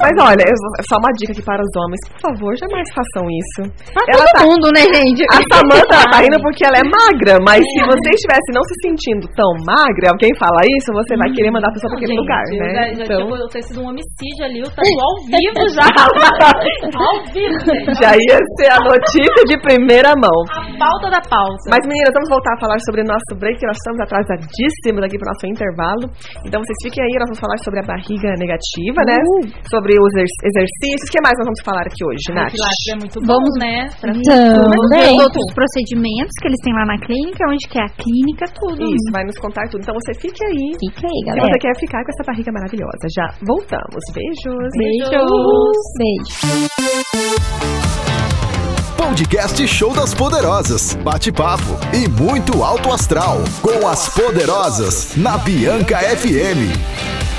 [0.00, 0.56] Mas olha, eu
[0.88, 2.00] só uma dica aqui para os homens.
[2.16, 3.60] Por favor, jamais façam isso.
[3.92, 5.20] Pra Ela todo tá- mundo, né, gente?
[5.28, 9.24] A Samanta tá rindo porque ela é magra, mas se você estivesse não se sentindo
[9.36, 12.42] tão magra, alguém fala isso, você vai querer mandar a pessoa para aquele Gente, lugar,
[12.48, 12.68] eu né?
[12.72, 15.84] Já, já então, tinha ter sido um homicídio ali, o tatu ao vivo já.
[17.04, 18.00] ao vivo, gente.
[18.00, 20.38] já ia ser a notícia de primeira mão.
[20.56, 21.49] A pauta da pauta.
[21.70, 25.16] Mas meninas, vamos voltar a falar sobre o nosso break, que nós estamos atrasadíssimos aqui
[25.18, 26.04] para o nosso intervalo.
[26.46, 29.16] Então vocês fiquem aí, nós vamos falar sobre a barriga negativa, né?
[29.70, 31.06] Sobre os exer- exercícios.
[31.08, 32.52] O que mais nós vamos falar aqui hoje, Nath?
[32.54, 33.74] Pilates é muito bom, Vamos- né?
[34.00, 35.16] Pra ver Também.
[35.16, 38.82] os outros procedimentos que eles têm lá na clínica, onde que é a clínica, tudo.
[38.86, 39.80] Isso, vai nos contar tudo.
[39.82, 40.66] Então você fique aí.
[40.78, 41.46] Fica aí, Se galera.
[41.52, 43.04] você quer ficar com essa barriga maravilhosa.
[43.14, 44.02] Já voltamos.
[44.14, 44.70] Beijos.
[44.78, 45.80] Beijos.
[45.98, 47.89] Beijo.
[49.00, 50.94] Podcast Show das Poderosas.
[50.94, 53.38] Bate-papo e muito alto astral.
[53.62, 57.29] Com as Poderosas na Bianca FM.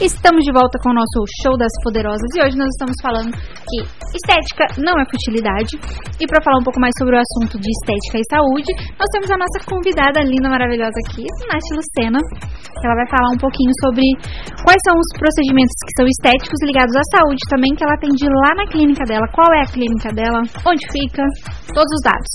[0.00, 3.84] Estamos de volta com o nosso show das poderosas e hoje nós estamos falando que
[4.16, 5.76] estética não é futilidade.
[6.16, 9.28] E para falar um pouco mais sobre o assunto de estética e saúde, nós temos
[9.28, 12.16] a nossa convidada linda, maravilhosa aqui, Nath Lucena.
[12.80, 14.00] Ela vai falar um pouquinho sobre
[14.64, 18.56] quais são os procedimentos que são estéticos ligados à saúde também, que ela atende lá
[18.56, 19.28] na clínica dela.
[19.36, 20.40] Qual é a clínica dela?
[20.64, 21.28] Onde fica?
[21.76, 22.32] Todos os dados.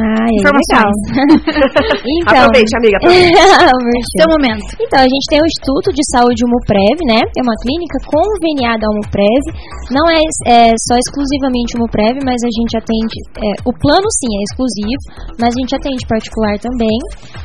[0.00, 0.88] Ai, é legal.
[2.22, 2.98] Então, Aproveite, amiga.
[3.02, 4.10] aproveite.
[4.16, 4.68] Seu momento.
[4.80, 7.20] Então, a gente tem o Instituto de Saúde Umuprev, né?
[7.36, 9.42] É uma clínica conveniada ao Umuprev.
[9.90, 13.16] Não é, é só exclusivamente Umuprev, mas a gente atende.
[13.38, 15.02] é, o plano, sim, é exclusivo,
[15.38, 16.98] mas a gente atende particular também.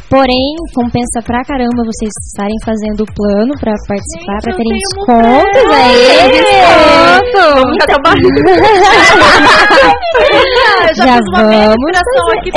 [0.09, 5.67] Porém, compensa pra caramba vocês estarem fazendo o plano pra participar, pra eu terem descontos
[5.67, 6.31] aí.
[6.31, 7.67] Desconto.
[7.67, 7.77] Vamos
[10.87, 11.91] eu já, vamos
[12.37, 12.51] aqui.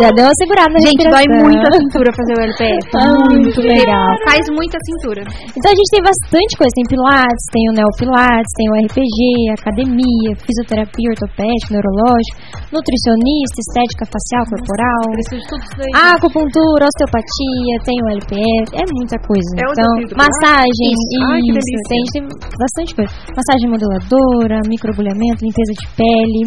[0.00, 2.90] Já deu uma segurada na Gente, dói muito a cintura fazer o LPF.
[2.96, 4.16] Ah, muito legal.
[4.28, 5.22] Faz muita cintura.
[5.54, 9.18] Então a gente tem bastante coisa, tem pilates, tem o neopilates, tem o RPG,
[9.54, 12.36] academia, fisioterapia ortopédica, neurológica,
[12.74, 15.92] nutricionista, estética facial, corporal, Preciso de tudo isso daí.
[16.14, 19.50] acupuntura, osteopatia, tem o LPF, é muita coisa.
[19.54, 21.18] É então, massagem, que
[21.54, 22.22] isso, tem, tem
[22.58, 23.10] bastante coisa.
[23.34, 26.42] Massagem modeladora, microagulhamento, limpeza de pele,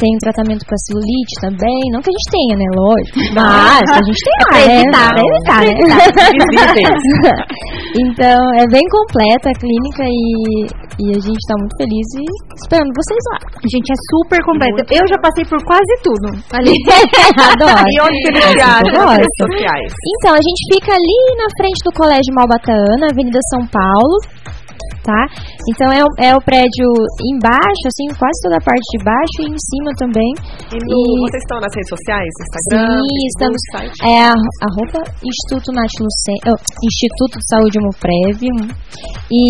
[0.00, 4.20] tem tratamento para celulite também, não que a gente tenha, né, lógico, mas a gente
[4.24, 4.80] tem lá, pra né?
[4.80, 5.72] evitar, Pra evitar, né?
[8.00, 10.64] Então, é bem completa a clínica e,
[11.04, 12.24] e a gente tá muito feliz e
[12.56, 13.38] esperando vocês lá.
[13.68, 14.80] Gente, é super completa.
[14.88, 16.72] Eu já passei por quase tudo ali.
[17.36, 17.84] Adoro.
[17.84, 18.56] E onde redes
[18.96, 19.36] gosto.
[19.44, 19.92] sociais?
[20.16, 24.16] Então, a gente fica ali na frente do Colégio Malbataana, Avenida São Paulo.
[25.00, 25.24] Tá?
[25.68, 26.88] Então é, o- é o prédio
[27.34, 30.30] embaixo, assim, quase toda a parte de baixo e em cima também.
[30.72, 32.30] E no- E- vocês estão nas redes sociais?
[32.40, 33.60] Instagram, Sim, estamos.
[33.76, 33.98] site?
[34.06, 34.34] É a,
[34.68, 38.40] arroba Instituto Nath Lucen- oh, Instituto de Saúde Homoprev.
[39.30, 39.42] E,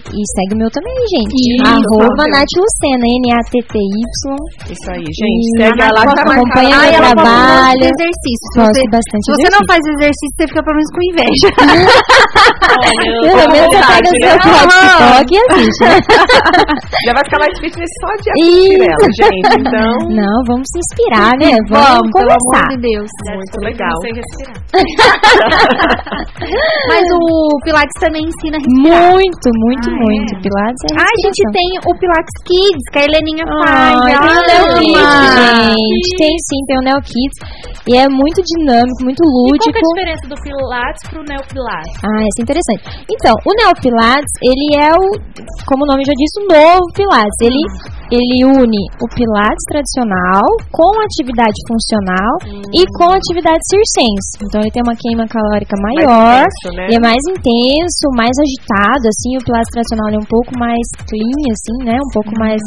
[0.00, 1.30] e segue o meu também, gente.
[1.30, 2.32] Isso, arroba o teu.
[2.34, 4.02] Nath Lucena, N-A-T-T-Y.
[4.74, 5.46] Isso aí, gente.
[5.46, 7.84] E Segue ela, tá acompanha meu trabalho.
[7.84, 8.46] exercício.
[8.50, 11.02] Se Gosto você, bastante se você de não faz exercício, você fica pelo menos com
[11.10, 11.48] inveja.
[13.20, 14.38] Pelo menos você pega o seu né?
[14.40, 15.98] TikTok e né?
[17.06, 19.52] Já vai ficar mais fitness só de assistir ela, gente.
[19.60, 21.52] Então, Não, vamos se inspirar, né?
[21.68, 23.08] Vamos, pelo amor de Deus.
[23.34, 23.96] muito legal.
[26.88, 29.12] Mas o Pilates também ensina a respirar.
[29.12, 30.30] Muito, muito, Ah, muito.
[30.36, 30.40] é?
[30.40, 34.04] Pilates é Ah, a gente tem o Pilates Kids, que a Heleninha Ah, faz.
[34.04, 34.66] tem o Neo.
[34.80, 35.14] Kids,
[35.70, 36.16] gente.
[36.18, 37.38] Tem sim, tem o Neo Kids.
[37.88, 39.72] E é muito dinâmico, muito E qual lúdico.
[39.72, 41.96] que é a diferença do Pilates pro Neopilates?
[42.04, 42.82] Ah, isso é interessante.
[43.10, 45.06] Então, o Neopilates, ele é o,
[45.66, 47.38] como o nome já diz, o novo Pilates.
[47.40, 47.60] Ele,
[48.10, 50.42] ele une o Pilates tradicional
[50.74, 52.32] com atividade funcional
[52.74, 54.42] e com atividade circense.
[54.42, 56.90] Então, ele tem uma queima calórica maior, intenso, né?
[56.90, 59.38] ele é mais intenso, mais agitado, assim.
[59.38, 61.94] O Pilates tradicional é um pouco mais clean, assim, né?
[61.94, 62.58] Um pouco mais...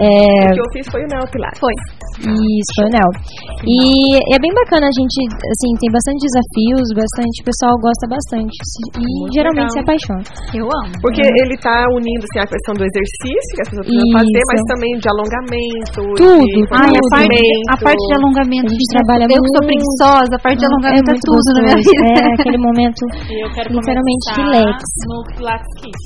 [0.00, 1.60] é, O que eu fiz foi o Neo Pilates.
[1.60, 1.74] Foi.
[2.24, 3.10] isso, foi o Neo.
[3.68, 8.56] E é bem bacana, a gente, assim, tem bastante desafios, bastante, o pessoal gosta bastante.
[8.96, 9.76] E Muito geralmente legal.
[9.76, 10.24] se apaixona.
[10.56, 10.92] Eu amo.
[11.04, 14.69] Porque ele tá unindo assim, a questão do exercício que as pessoas precisam fazer, mas.
[14.70, 18.66] Também de alongamento, Tudo, de Ai, a parte, a parte de alongamento.
[18.70, 19.66] A gente trabalha eu que sou muito.
[19.66, 22.02] preguiçosa, a parte de é alongamento é, muito tudo na minha vida.
[22.06, 23.00] É aquele momento.
[23.40, 24.78] Eu quero Literalmente relax.
[25.08, 26.04] no Pilates Kids.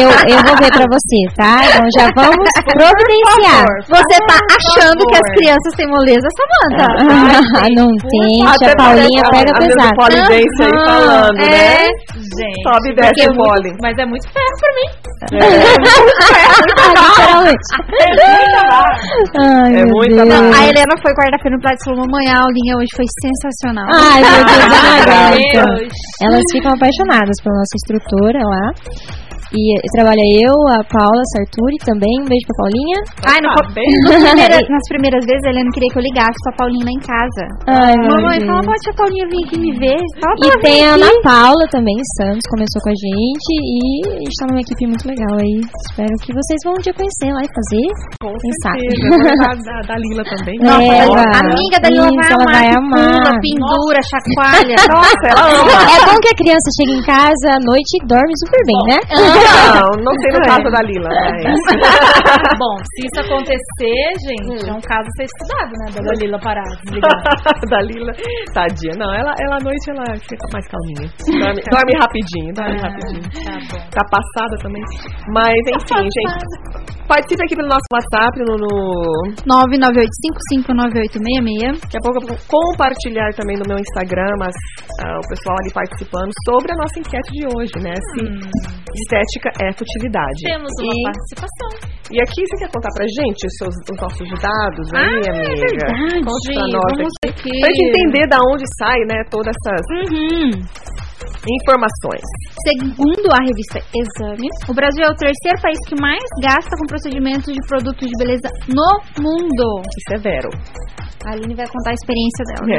[0.00, 1.60] Eu, eu vou ver pra você, tá?
[1.66, 3.66] Então já vamos providenciar.
[3.88, 6.86] Você tá achando que as crianças têm moleza, Samanta?
[7.60, 9.96] Ah, não tem, tia Paulinha parece pega a, a pesado.
[9.96, 11.48] polidense aí Aham, falando, é.
[11.50, 11.84] né?
[12.16, 12.62] Gente.
[12.62, 13.70] Sobe e desce é o muito- pole.
[13.82, 14.88] Mas é muito ferro pra mim.
[16.96, 17.65] Literalmente.
[19.40, 20.28] Ai, É muita Deus.
[20.28, 20.50] barra.
[20.60, 23.86] A Helena foi quarta-feira no Pilates e falou: Mamãe, a aulinha hoje foi sensacional.
[23.90, 25.38] Ai, meu Deus, Ai.
[25.52, 25.92] Deus.
[26.22, 28.64] Elas ficam apaixonadas pela nossa instrutora lá.
[29.54, 29.58] E
[29.94, 32.10] trabalha eu, a Paula Sarturi também.
[32.20, 32.98] Um beijo pra Paulinha.
[33.30, 33.86] Ai, no, Tá bem.
[34.02, 37.02] nas primeiras- nas primeiras vezes a Helena queria que eu ligasse pra Paulinha lá em
[37.06, 37.44] casa.
[37.70, 40.00] Ai, Mamãe, fala pra tia Paulinha vir aqui me ver.
[40.02, 40.96] E tem a.
[40.96, 43.78] Ana Paula também, Santos, começou com a gente e
[44.08, 45.60] a gente tá numa equipe muito legal aí.
[45.92, 47.86] Espero que vocês vão um dia conhecer lá e fazer.
[48.24, 48.80] Com Quem sabe?
[48.80, 49.28] certeza.
[49.44, 50.56] Vai da, da, Lila também.
[50.56, 51.20] É, Nossa.
[51.20, 53.12] A amiga da Lila vai ela amar, vai amar.
[53.12, 54.76] pula, pendura, chacoalha.
[54.88, 55.76] Nossa, ela ama.
[55.84, 58.98] É bom que a criança chega em casa à noite e dorme super bem, né?
[59.36, 61.44] Não, não sei no caso da Lila, mas...
[62.58, 65.86] Bom, se isso acontecer, gente, é um caso a ser estudado, né?
[65.94, 67.22] Da Dalila parar, desligar.
[67.70, 68.12] da Lila,
[68.54, 68.94] tadinha.
[68.98, 71.10] Não, ela, ela à noite ela fica mais calminha.
[71.26, 73.22] Dorme, dorme rapidinho, dorme rapidinho.
[73.22, 73.28] Tá
[73.70, 73.78] bom.
[73.90, 74.82] Tá passada também.
[75.32, 76.86] Mas enfim, gente.
[77.06, 78.66] Participe aqui pelo nosso WhatsApp no, no
[79.46, 81.78] 998559866.
[81.86, 84.58] Daqui a pouco eu vou compartilhar também no meu Instagram as,
[85.06, 87.94] ah, o pessoal ali participando sobre a nossa enquete de hoje, né?
[87.94, 88.18] Se
[89.26, 90.40] estética é futilidade.
[90.46, 91.70] Temos uma e, participação.
[92.14, 95.30] e aqui você quer contar pra gente os, seus, os nossos dados aí, Ah, é
[95.34, 95.66] amiga?
[95.66, 96.22] verdade.
[96.22, 97.50] Conte pra nós Vamos aqui.
[97.50, 97.54] aqui.
[97.60, 100.50] Pra gente entender da onde sai, né, todas essas Uhum.
[101.46, 102.26] informações.
[102.66, 107.52] Segundo a revista Exame, o Brasil é o terceiro país que mais gasta com procedimentos
[107.52, 108.90] de produtos de beleza no
[109.22, 109.82] mundo.
[109.98, 110.50] Isso é vero.
[111.26, 112.66] A Aline vai contar a experiência dela.
[112.70, 112.78] É.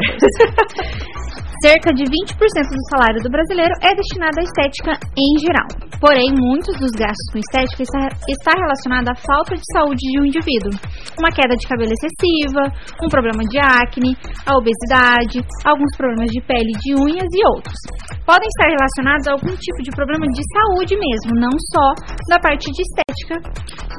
[1.58, 5.66] Cerca de 20% do salário do brasileiro é destinado à estética em geral.
[5.98, 10.70] Porém, muitos dos gastos com estética está, relacionado à falta de saúde de um indivíduo.
[11.18, 12.62] Uma queda de cabelo excessiva,
[13.02, 14.14] um problema de acne,
[14.46, 17.78] a obesidade, alguns problemas de pele, de unhas e outros.
[18.22, 21.86] Podem estar relacionados a algum tipo de problema de saúde mesmo, não só
[22.30, 23.34] da parte de estética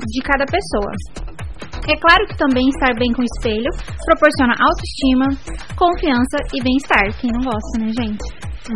[0.07, 0.95] de cada pessoa.
[1.89, 3.71] É claro que também estar bem com o espelho
[4.05, 5.25] proporciona autoestima,
[5.73, 7.09] confiança e bem-estar.
[7.19, 8.21] Quem não gosta, né, gente?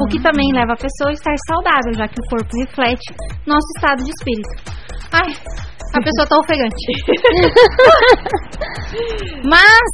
[0.02, 3.14] O que também leva a pessoa a estar saudável, já que o corpo reflete
[3.46, 4.50] nosso estado de espírito.
[5.14, 5.30] Ai,
[5.94, 6.90] a pessoa tá ofegante.
[9.46, 9.86] Mas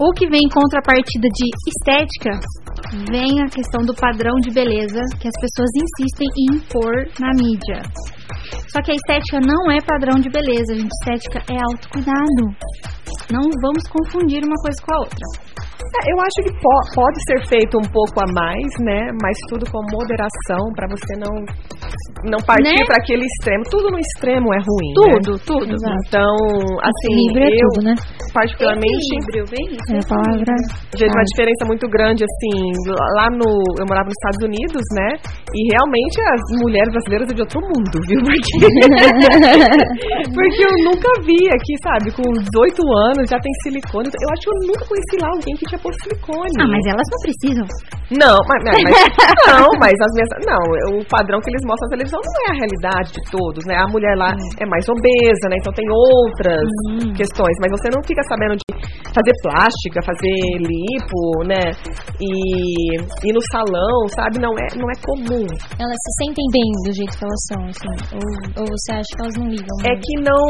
[0.00, 2.40] o que vem em contrapartida de estética
[3.12, 7.82] vem a questão do padrão de beleza que as pessoas insistem em impor na mídia.
[8.68, 10.90] Só que a estética não é padrão de beleza, gente.
[11.00, 12.44] Estética é autocuidado.
[13.30, 15.26] Não vamos confundir uma coisa com a outra.
[15.82, 19.10] É, eu acho que po- pode ser feito um pouco a mais, né?
[19.22, 21.44] Mas tudo com moderação pra você não
[22.28, 22.84] não partir Né?
[22.86, 23.62] pra aquele extremo.
[23.70, 24.92] Tudo no extremo é ruim.
[24.94, 25.42] Tudo, né?
[25.46, 25.72] tudo.
[25.74, 25.98] Exato.
[26.08, 26.34] Então,
[26.82, 27.94] assim, Equilíbrio é eu tudo, né?
[28.32, 29.12] particularmente
[29.52, 29.90] bem isso.
[29.92, 30.52] É a palavra.
[30.96, 32.56] vejo uma diferença muito grande, assim,
[33.18, 33.48] lá no.
[33.78, 35.08] Eu morava nos Estados Unidos, né?
[35.52, 38.20] E realmente as mulheres brasileiras são de outro mundo, viu?
[38.32, 38.56] Porque,
[40.34, 44.08] porque eu nunca vi aqui, sabe, com 18 anos já tem silicone.
[44.08, 46.52] Eu acho que eu nunca conheci lá alguém que tinha posto silicone.
[46.60, 47.66] Ah, mas elas não precisam.
[48.12, 48.82] Não, mas- mas-
[49.48, 50.62] não, mas as minhas, não,
[51.00, 53.74] o padrão que eles mostram na televisão não é a realidade de todos, né?
[53.74, 55.56] A mulher lá é mais obesa, né?
[55.58, 56.66] Então tem outras
[57.18, 58.64] questões, mas você não fica sabendo de
[59.10, 61.74] fazer plástica, fazer lipo, né?
[62.22, 62.30] E
[63.26, 64.38] ir no salão, sabe?
[64.38, 65.46] Não é, não é comum.
[65.78, 67.94] Elas se sentem bem do jeito que elas são, assim.
[68.14, 69.76] Ou, ou você acha que elas não ligam?
[69.82, 70.02] É muito?
[70.06, 70.42] que não,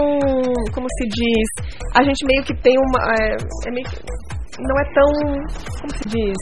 [0.75, 1.49] como se diz,
[1.97, 3.97] a gente meio que tem uma, é, é meio que,
[4.61, 5.11] não é tão,
[5.81, 6.37] como se diz,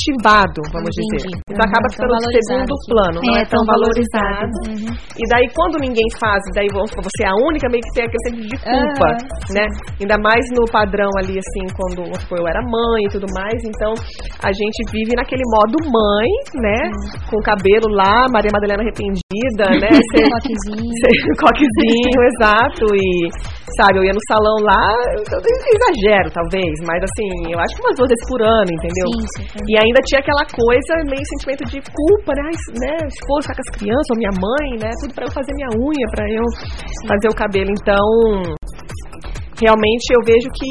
[0.00, 1.28] incentivado, vamos Entendi.
[1.28, 1.36] dizer.
[1.50, 4.56] Então Uhum, acaba tão ficando no valorizado segundo plano, não é, É, tão tão valorizado.
[4.70, 4.92] Uhum.
[5.20, 8.48] E daí quando ninguém faz, daí você é a única, meio que tem aquele senso
[8.48, 9.64] de culpa, Aham, né?
[10.00, 13.92] Ainda mais no padrão ali, assim, quando supor, eu era mãe e tudo mais, então
[14.42, 16.78] a gente vive naquele modo mãe, né?
[17.28, 19.90] Com o cabelo lá, Maria Madalena arrependida, né?
[20.00, 21.36] Você- Coquezinho.
[21.38, 22.84] coquezinho, exato.
[22.94, 23.28] E,
[23.78, 27.96] sabe, eu ia no salão lá, eu, exagero, talvez, mas assim, eu acho que umas
[27.96, 29.06] duas vezes por ano, entendeu?
[29.12, 29.62] Sim, sim.
[29.68, 32.50] E ainda tinha aquela coisa, meio sentimento de culpa, né?
[32.80, 32.94] Né?
[33.06, 34.90] Esposo ficar com as crianças, ou minha mãe, né?
[35.00, 36.46] Tudo pra eu fazer minha unha, pra eu
[37.06, 37.70] fazer o cabelo.
[37.70, 38.06] Então,
[39.60, 40.70] realmente eu vejo que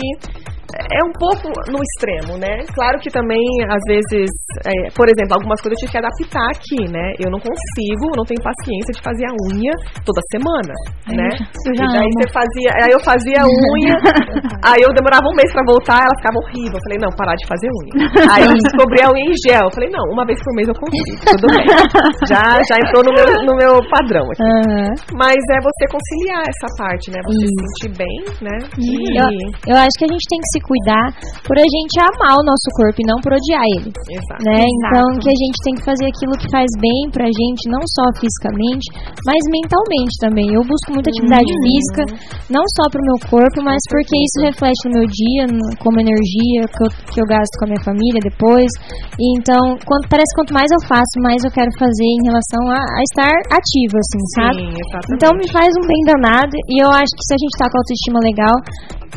[0.77, 2.61] é um pouco no extremo, né?
[2.73, 4.29] Claro que também, às vezes,
[4.65, 7.13] é, por exemplo, algumas coisas eu tive que adaptar aqui, né?
[7.17, 9.73] Eu não consigo, não tenho paciência de fazer a unha
[10.05, 10.73] toda semana,
[11.09, 11.29] né?
[11.65, 12.17] eu já e daí amo.
[12.17, 13.95] você fazia, aí eu fazia a unha,
[14.69, 16.77] aí eu demorava um mês pra voltar, ela ficava horrível.
[16.77, 17.95] Eu falei, não, parar de fazer unha.
[18.29, 19.65] Aí eu descobri a unha em gel.
[19.67, 21.67] Eu falei, não, uma vez por mês eu consigo, tudo bem.
[22.29, 24.43] Já, já entrou no meu, no meu padrão aqui.
[24.43, 24.91] Aham.
[25.17, 27.19] Mas é você conciliar essa parte, né?
[27.25, 27.63] Você se Isso.
[27.63, 28.55] sentir bem, né?
[28.77, 31.11] Eu, eu acho que a gente tem que se cuidar
[31.45, 33.89] por a gente amar o nosso corpo e não por odiar ele.
[33.89, 34.41] Exato.
[34.45, 34.63] Né?
[34.63, 38.05] Então que a gente tem que fazer aquilo que faz bem pra gente, não só
[38.19, 38.85] fisicamente,
[39.25, 40.47] mas mentalmente também.
[40.53, 41.63] Eu busco muita atividade Uhum.
[41.65, 42.03] física,
[42.49, 45.43] não só pro meu corpo, mas porque isso reflete no meu dia,
[45.83, 48.69] como energia que eu, que eu gasto com a minha família depois.
[49.17, 52.61] E então, quanto, parece que quanto mais eu faço, mais eu quero fazer em relação
[52.71, 54.61] a, a estar ativa, assim, sabe?
[54.65, 55.13] Sim.
[55.15, 57.77] Então me faz um bem danado e eu acho que se a gente tá com
[57.77, 58.55] a autoestima legal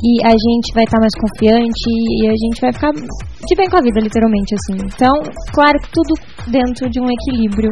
[0.03, 3.77] e a gente vai estar mais confiante e a gente vai ficar de bem com
[3.77, 4.83] a vida, literalmente, assim.
[4.83, 5.15] Então,
[5.55, 6.15] claro que tudo
[6.49, 7.71] dentro de um equilíbrio.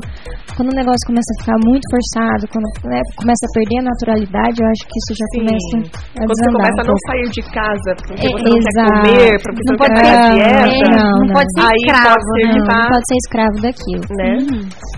[0.57, 4.57] Quando o negócio começa a ficar muito forçado, quando né, começa a perder a naturalidade,
[4.61, 5.39] eu acho que isso já Sim.
[5.41, 8.91] começa a Quando você começa a não sair de casa porque É, você não exato.
[8.91, 11.65] quer comer, porque você Não não, quer pode- pagar é, dieta, não, não pode ser
[11.71, 14.07] aí escravo, pode ser Não, não pode ser escravo daquilo.
[14.21, 14.31] né?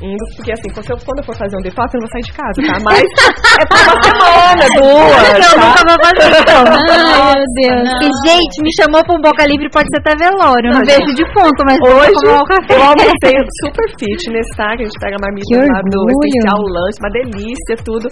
[0.02, 2.26] Indo, porque assim, quando eu, quando eu for fazer um detox, eu não vou sair
[2.26, 2.76] de casa, tá?
[2.82, 5.62] Mas é por uma semana, duas, Eu tá?
[5.62, 6.30] nunca vou fazer.
[6.42, 7.88] Ai, meu Deus.
[8.02, 10.66] E, gente, me chamou pra um Boca Livre, pode ser até velório.
[10.68, 12.74] Eu não Não, vejo defunto, mas eu vou Hoje tomar um café.
[12.74, 14.74] eu almocei super fitness, tá?
[14.76, 18.06] Que a gente pega a marmita lá do especial lanche, uma delícia, tudo.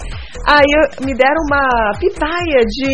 [0.47, 1.65] Aí eu- me deram uma
[1.99, 2.93] pitaia de,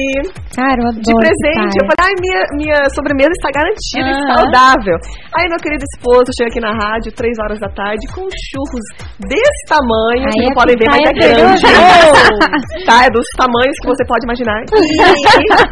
[0.57, 1.77] Cara, eu de presente.
[1.77, 1.81] pitaia.
[1.81, 4.29] Eu falei, ai, minha, minha sobremesa está garantida e Aham.
[4.33, 4.97] saudável.
[5.37, 8.87] Aí meu querido esposo chega aqui na rádio, três horas da tarde, com churros
[9.29, 11.63] desse tamanho, Aí vocês não a podem ver, mas é grande.
[11.67, 12.27] pegou.
[12.89, 14.61] tá, é dos tamanhos que você pode imaginar.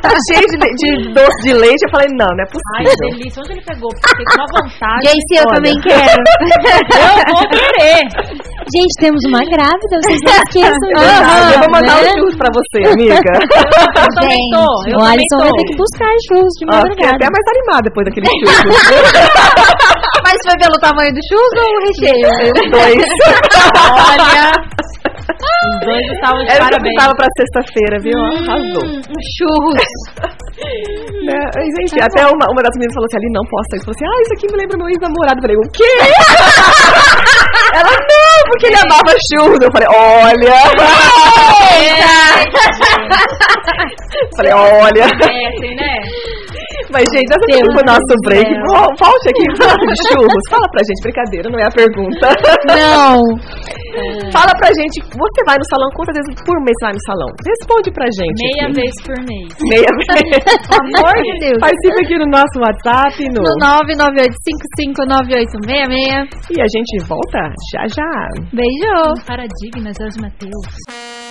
[0.05, 3.09] E cheio de, de doce de leite, eu falei, não, não é Ai, possível.
[3.09, 3.41] que delícia.
[3.43, 3.91] Onde ele pegou?
[3.91, 5.09] Porque Fiquei com uma vontade.
[5.09, 5.55] Gente, eu Olha.
[5.57, 6.23] também quero.
[6.75, 8.03] Eu vou querer.
[8.75, 11.05] Gente, temos uma grávida, vocês não esqueçam disso.
[11.05, 12.03] Aham, eu vou mandar né?
[12.03, 13.15] os churros pra você, amiga.
[14.05, 14.65] Eu também Gente, tô.
[14.65, 15.45] Eu O também Alisson tô.
[15.45, 17.17] vai ter que buscar churros de Ó, fiquei madrugada.
[17.17, 18.55] até mais animada depois daquele churros.
[20.25, 22.29] Mas foi pelo tamanho do churros ou o recheio?
[22.57, 23.01] Os dois.
[24.09, 24.53] Olha.
[25.25, 26.83] Os dois estavam de Era parabéns.
[26.83, 28.19] precisava pra sexta-feira, viu?
[28.19, 28.85] Arrasou.
[28.85, 29.01] Um
[29.37, 29.83] churros.
[30.55, 31.35] Né?
[31.81, 33.81] Gente, até uma, uma das meninas falou assim, ali não posso sair.
[33.81, 35.39] Falou assim, ah, isso aqui me lembra meu ex-namorado.
[35.39, 35.83] Eu falei, o quê?
[37.75, 39.59] Ela, não, porque ele amava churros.
[39.61, 40.55] Eu falei, olha.
[44.37, 45.03] falei, olha.
[45.03, 45.07] É,
[45.49, 46.03] assim, né?
[46.95, 48.47] Mas, gente, essa foi o nosso break.
[48.71, 50.45] Vol- Volte aqui de churros.
[50.49, 52.27] Fala pra gente, brincadeira, não é a pergunta.
[52.71, 53.19] Não.
[54.35, 57.31] Fala pra gente, você vai no salão, quantas vezes por mês você vai no salão?
[57.47, 58.43] Responde pra gente.
[58.43, 58.75] Meia aqui.
[58.75, 59.51] vez por mês.
[59.71, 60.43] Meia vez.
[60.67, 61.59] Pelo amor de Deus.
[61.63, 63.43] Participa aqui no nosso WhatsApp, no...
[63.43, 63.55] No
[65.15, 66.57] 998559866.
[66.57, 67.39] E a gente volta
[67.73, 68.29] já já.
[68.53, 69.15] Beijo.
[69.27, 71.24] Paradigmas, Matheus.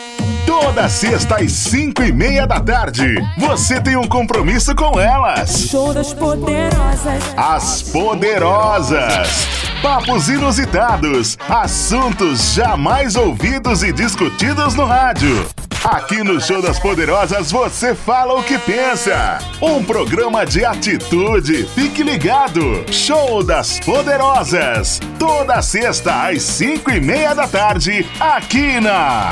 [0.61, 5.67] Toda sexta às cinco e meia da tarde, você tem um compromisso com elas.
[5.67, 7.23] Show das poderosas.
[7.35, 9.47] As Poderosas.
[9.81, 15.43] Papos inusitados, assuntos jamais ouvidos e discutidos no rádio.
[15.83, 19.39] Aqui no Show das Poderosas você fala o que pensa.
[19.59, 21.67] Um programa de atitude.
[21.73, 22.85] Fique ligado.
[22.91, 24.99] Show das Poderosas.
[25.17, 29.31] Toda sexta às cinco e meia da tarde, aqui na.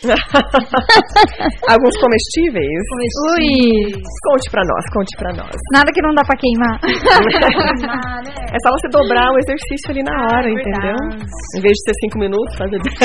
[1.68, 2.82] Alguns comestíveis.
[3.36, 3.92] Ui.
[4.24, 5.54] Conte pra nós, conte pra nós.
[5.72, 6.80] Nada que não dá pra queimar.
[8.50, 10.98] É só você dobrar o exercício ali na hora, entendeu?
[11.54, 12.98] Em vez de ser cinco minutos, fazer dez.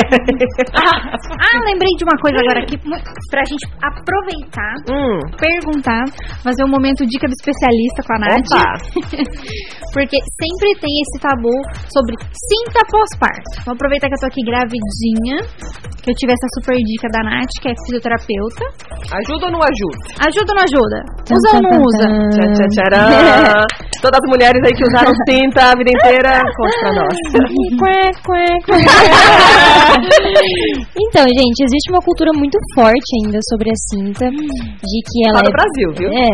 [0.74, 2.98] Ah, lembrei de uma coisa agora aqui mu-
[3.30, 6.02] pra gente aproveitar, hum, perguntar,
[6.42, 8.42] fazer um momento dica do especialista com a Nath.
[8.50, 8.74] opa.
[9.94, 11.54] Porque sempre tem esse tabu
[11.94, 13.62] sobre cinta pós-parto.
[13.64, 14.42] Vou aproveitar que eu tô aqui
[16.02, 18.64] que eu tive essa super dica da Nath, que é fisioterapeuta.
[19.10, 19.96] Ajuda ou não ajuda?
[20.22, 21.02] Ajuda ou não ajuda?
[21.26, 22.06] Usa ou não usa?
[22.70, 23.66] Tcharam.
[24.00, 27.16] Todas as mulheres aí que usaram cinta a vida inteira, conte pra nós.
[31.08, 35.44] Então, gente, existe uma cultura muito forte ainda sobre a cinta, de que ela Só
[35.44, 36.10] no é Brasil, viu?
[36.12, 36.30] É,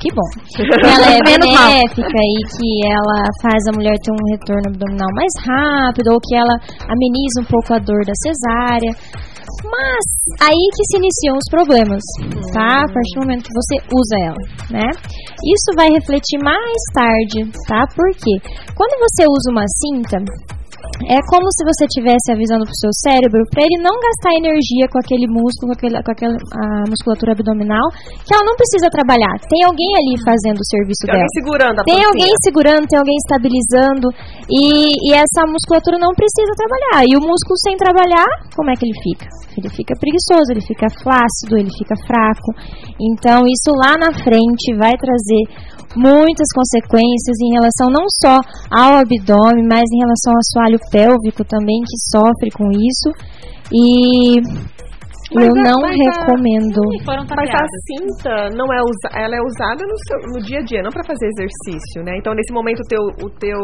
[0.00, 0.30] que bom.
[0.50, 5.30] Que ela é benéfica e que ela faz a mulher ter um retorno abdominal mais
[5.46, 6.56] rápido, ou que ela
[6.88, 8.92] ameniza um pouco a dor da cesárea.
[9.62, 10.04] Mas
[10.42, 12.02] aí que se iniciam os problemas,
[12.52, 12.82] tá?
[12.82, 14.88] A partir do momento que você usa ela, né?
[14.90, 17.86] Isso vai refletir mais tarde, tá?
[17.94, 18.34] Por quê?
[18.74, 20.18] Quando você usa uma cinta,
[21.08, 24.98] é como se você estivesse avisando pro seu cérebro para ele não gastar energia com
[25.00, 26.36] aquele músculo, com, aquele, com aquela
[26.86, 27.86] musculatura abdominal,
[28.22, 29.34] que ela não precisa trabalhar.
[29.50, 31.24] Tem alguém ali fazendo o serviço Tem dela.
[31.24, 32.10] alguém segurando a Tem pancinha.
[32.12, 34.06] alguém segurando, tem alguém estabilizando
[34.46, 34.62] e,
[35.06, 37.08] e essa musculatura não precisa trabalhar.
[37.08, 39.26] E o músculo sem trabalhar, como é que ele fica?
[39.58, 42.50] Ele fica preguiçoso, ele fica flácido, ele fica fraco.
[43.00, 45.44] Então isso lá na frente vai trazer
[45.96, 48.40] muitas consequências em relação não só
[48.70, 53.08] ao abdômen, mas em relação ao assoalho pélvico também que sofre com isso.
[53.72, 54.40] E
[55.34, 56.80] Mas eu a- não mas a- recomendo.
[56.92, 60.58] E foram Mas a cinta não é usa, ela é usada no, seu- no dia
[60.58, 62.12] a dia, não para fazer exercício, né?
[62.18, 63.60] Então nesse momento o teu, o teu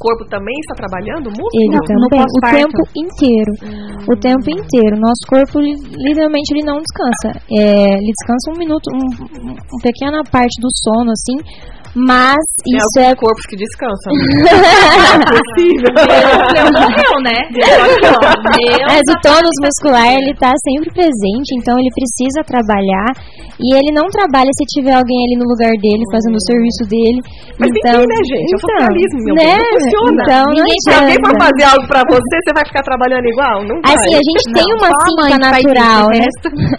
[0.00, 1.60] corpo também está trabalhando o músculo?
[1.60, 3.52] Ele também, o tempo inteiro.
[4.10, 4.96] O tempo inteiro.
[4.98, 7.38] Nosso corpo, li- literalmente, ele não descansa.
[7.52, 11.36] É, ele descansa um minuto, um- uma pequena parte do sono, assim,
[11.94, 14.08] mas Tem isso é corpos que descansam.
[14.40, 15.90] não é possível.
[15.92, 17.38] Meu morreu, né?
[17.52, 23.12] Meu Mas o tônus muscular, ele tá sempre presente, então ele precisa trabalhar.
[23.60, 27.20] E ele não trabalha se tiver alguém ali no lugar dele, fazendo o serviço dele.
[27.60, 28.48] Mas então, ir, né, gente?
[28.48, 29.54] É o então, socialismo, meu né?
[29.54, 30.22] não funciona.
[30.24, 33.56] Então, não Ninguém, se alguém for fazer algo pra você, você vai ficar trabalhando igual?
[33.62, 33.94] Não vai.
[33.94, 36.26] Assim, a gente tem uma cinta natural, né?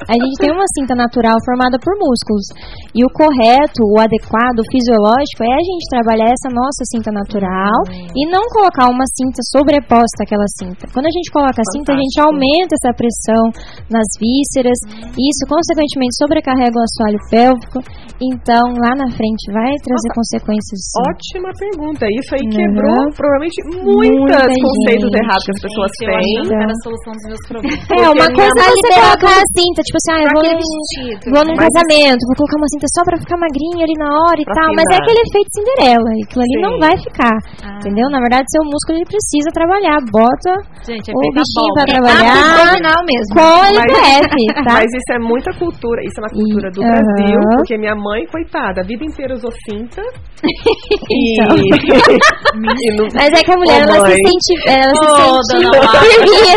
[0.10, 2.46] A gente tem uma cinta natural formada por músculos.
[2.92, 7.76] E o correto, o adequado, o fisiológico é a gente trabalhar essa nossa cinta natural
[8.16, 10.88] e não colocar uma cinta sobreposta àquela cinta.
[10.94, 13.44] Quando a gente coloca a cinta, a gente aumenta essa pressão
[13.92, 14.78] nas vísceras
[15.18, 17.80] e isso, consequentemente, sobrecarrega o assoalho pélvico.
[18.22, 20.80] Então, lá na frente, vai trazer consequências.
[20.88, 21.04] sim.
[21.12, 22.04] Ótima pergunta.
[22.08, 22.56] Isso aí Uhum.
[22.56, 25.20] quebrou provavelmente Muita muitos conceitos gente.
[25.24, 26.48] errados que as pessoas Gente, eu têm.
[26.48, 27.80] que era a solução dos meus problemas.
[27.92, 31.24] É, uma coisa é você colocar a cinta, tipo assim, ah, eu vou num, vestido.
[31.36, 34.46] vou num casamento, vou colocar uma cinta só pra ficar magrinha ali na hora e
[34.46, 36.62] Pra tal, mas é aquele efeito Cinderela, e aquilo ali Sim.
[36.62, 37.34] não vai ficar,
[37.66, 37.78] Ah.
[37.82, 38.06] entendeu?
[38.14, 40.52] Na verdade, seu músculo ele precisa trabalhar, bota
[40.86, 42.14] Gente, é o bichinho pra bola.
[42.14, 43.32] trabalhar Abdominal mesmo.
[43.34, 43.74] com Mas-
[44.22, 44.74] LPF, tá?
[44.78, 46.92] Mas isso é muita cultura, isso é uma cultura do aham.
[46.94, 50.02] Brasil, porque minha mãe, coitada, a vida inteira usou cinta.
[51.10, 51.56] e, Então.
[51.58, 56.00] e não- Mas é que a mulher, Ô, ela se sente, ela se Mara.
[56.06, 56.56] firminha.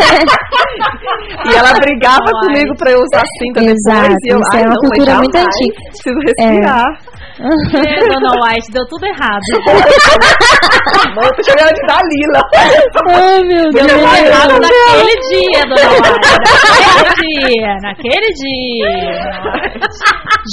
[1.49, 2.45] e ela brigava Ai.
[2.45, 4.23] comigo pra eu usar cinta Exato, depois.
[4.23, 5.75] E eu, isso é uma cultura muito antiga.
[5.89, 6.85] Preciso respirar.
[6.85, 7.08] É,
[7.39, 9.39] Dona White, deu tudo errado.
[11.09, 12.41] Eu tô chamando de Dalila.
[13.09, 14.01] Ai, meu Deu Deus.
[14.01, 16.09] tudo errado naquele dia, Dona White.
[16.99, 18.91] Naquele dia, naquele dia.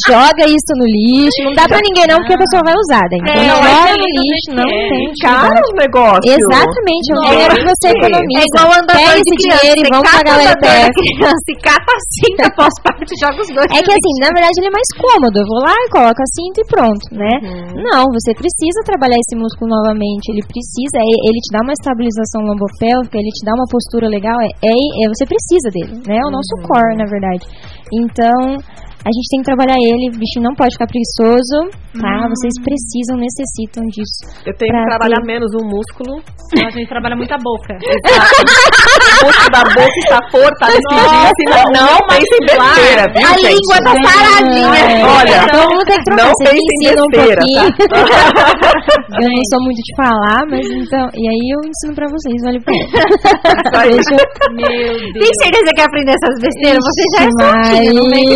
[0.09, 1.43] Joga isso no lixo.
[1.45, 3.05] Não dá pra ninguém não, porque a pessoa vai usar.
[3.11, 3.19] Daí.
[3.23, 5.27] Então, É, joga é no lixo, do não que tem é.
[5.27, 6.35] Cara, os negócios.
[6.37, 8.41] Exatamente, é dinheiro que você é economiza.
[8.41, 9.59] É igual andador Pega esse criança.
[9.61, 10.95] dinheiro e vamos pagar o LPF.
[10.95, 13.69] criança e cata a cinta pós-parto e joga os dois.
[13.75, 15.35] É que assim, na verdade ele é mais cômodo.
[15.39, 16.76] Eu vou lá e coloco a cinta e pronto,
[17.13, 17.33] né?
[17.73, 20.29] Não, você precisa trabalhar esse músculo novamente.
[20.29, 24.37] Ele precisa, é- ele te dá uma estabilização lombopélvica, ele te dá uma postura legal.
[24.41, 26.21] É, é, é- você precisa dele, né?
[26.21, 27.45] É o nosso core, na verdade.
[27.93, 28.61] Então,
[29.07, 30.11] a gente tem que trabalhar ele.
[30.11, 32.27] O bichinho não pode ficar preguiçoso, tá?
[32.27, 34.27] Vocês precisam, necessitam disso.
[34.43, 36.19] Eu tenho que trabalhar ter- menos o músculo.
[36.53, 37.73] Então, a gente trabalha muita boca.
[39.17, 41.33] O músculo da boca está fortalecido.
[41.41, 43.57] Senão não pense em besteira, viu, A gente?
[43.57, 44.77] língua tá paradinha.
[44.77, 46.25] É, Olha, então vamos ter que trocar.
[46.27, 47.89] não em ensinam um besteira, pouquinho.
[47.89, 47.97] tá?
[49.23, 51.05] Eu não sou muito de falar, mas então.
[51.17, 53.91] E aí eu ensino pra vocês, vale pra Aí.
[53.91, 54.19] Deixa eu
[54.53, 55.37] Meu Tem Deus.
[55.43, 56.81] certeza que quer aprender essas besteiras?
[56.85, 58.27] Você já é Ixi, soltinha, não vem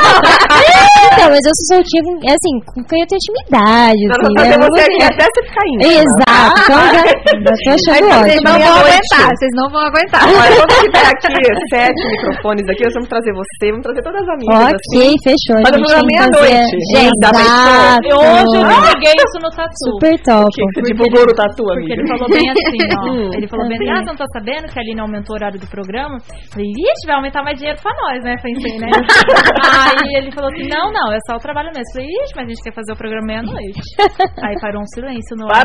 [1.12, 4.02] então, mas eu sou soltinha, é assim, com quem eu tenho intimidade.
[4.06, 4.66] Nós assim, vamos fazer né?
[4.66, 5.80] você Eu aqui até você ficar indo.
[6.00, 8.40] Exato, então já, já tô achando ótimo.
[8.44, 10.22] Não vão aguentar, vocês não vão aguentar.
[10.30, 11.28] Mas quando tiver aqui
[11.70, 14.56] sete microfones aqui, nós vamos trazer você, vamos trazer todas as amigas.
[14.70, 15.16] Ok, assim.
[15.24, 15.58] fechou.
[15.60, 16.74] Mas eu vou meia-noite.
[16.94, 18.06] Gente, dá pra Exato.
[18.06, 19.84] E hoje eu divulguei isso no Tatu.
[19.90, 20.50] Super top.
[20.50, 22.18] Que você divulgou no tatu, Porque ele amiga.
[22.18, 23.00] falou bem assim, ó.
[23.10, 23.30] Hum.
[23.34, 25.58] Ele falou bem assim, ah, você não tá sabendo que a Aline aumentou o horário
[25.58, 26.16] do programa?
[26.16, 28.36] Eu Falei, ixi, vai aumentar mais dinheiro pra nós, né?
[28.42, 28.88] Pensei, né?
[29.88, 31.80] Aí ele falou assim, não, não, é só o trabalho mesmo.
[31.80, 33.80] Eu Falei, ixi, mas a gente quer fazer o programa meia-noite.
[34.44, 35.64] Aí parou um silêncio no ar.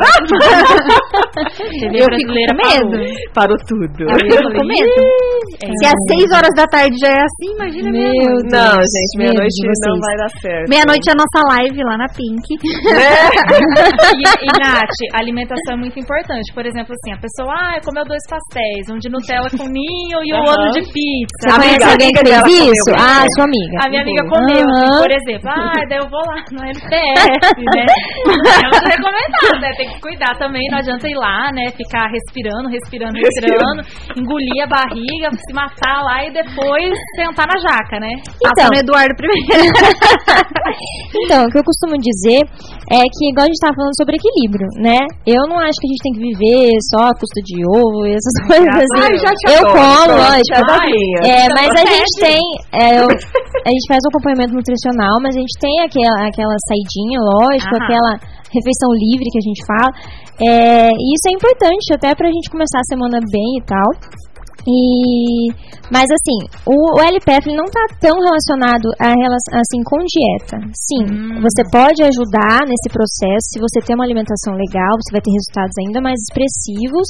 [1.56, 2.96] TV Eu fico brasileira com medo.
[3.34, 4.00] Parou tudo.
[4.10, 4.90] Aí eu fico medo.
[4.90, 8.50] "Ih, é Se às 6 horas da tarde já é assim, imagina meia-noite.
[8.50, 9.56] Não, gente, meia-noite
[9.86, 10.68] não vai dar certo.
[10.68, 12.46] Meia-noite é a nossa live lá na Pink.
[12.56, 16.52] E, e Nath, a alimentação é muito importante.
[16.54, 20.32] Por exemplo, assim, a pessoa, ah, comeu dois pastéis, um de Nutella com ninho e
[20.32, 20.50] o Aham.
[20.50, 21.46] outro de Você pizza.
[21.54, 22.90] Amiga, conhece alguém que amiga fez isso?
[22.96, 23.76] Ah, sua amiga.
[23.84, 25.02] A minha amiga comeu, assim, Aham.
[25.02, 27.84] por exemplo, ah, daí eu vou lá no LPF, né?
[28.56, 29.70] É muito recomendado, né?
[29.76, 31.70] Tem que cuidar também, não adianta ir lá, né?
[31.76, 33.80] Ficar respirando, respirando, respirando,
[34.16, 38.10] engolir a barriga, se matar lá e depois sentar na jaca, né?
[38.16, 38.52] Então.
[38.56, 39.46] Passa no Eduardo primeiro.
[41.24, 42.40] Então, o que eu costumo dizer
[42.92, 44.98] é que, igual a gente tava falando sobre equilíbrio, né?
[45.26, 48.12] Eu não acho que a gente tem que viver só a custa de ovo e
[48.14, 49.00] essas coisas assim.
[49.00, 51.24] Ai, já te eu como, lógico.
[51.24, 51.46] é.
[51.46, 52.40] É, mas a gente tem.
[52.74, 57.16] é, eu- a gente faz um acompanhamento nutricional, mas a gente tem aquela, aquela saidinha,
[57.16, 57.84] lógico, Aham.
[57.88, 58.12] aquela
[58.52, 59.90] refeição livre que a gente fala.
[60.36, 63.88] É, e isso é importante até pra gente começar a semana bem e tal.
[64.66, 65.46] E,
[65.94, 69.14] mas assim, o, o LPF não está tão relacionado a
[69.54, 70.58] assim com dieta.
[70.74, 75.30] Sim, você pode ajudar nesse processo se você tem uma alimentação legal, você vai ter
[75.30, 77.06] resultados ainda mais expressivos,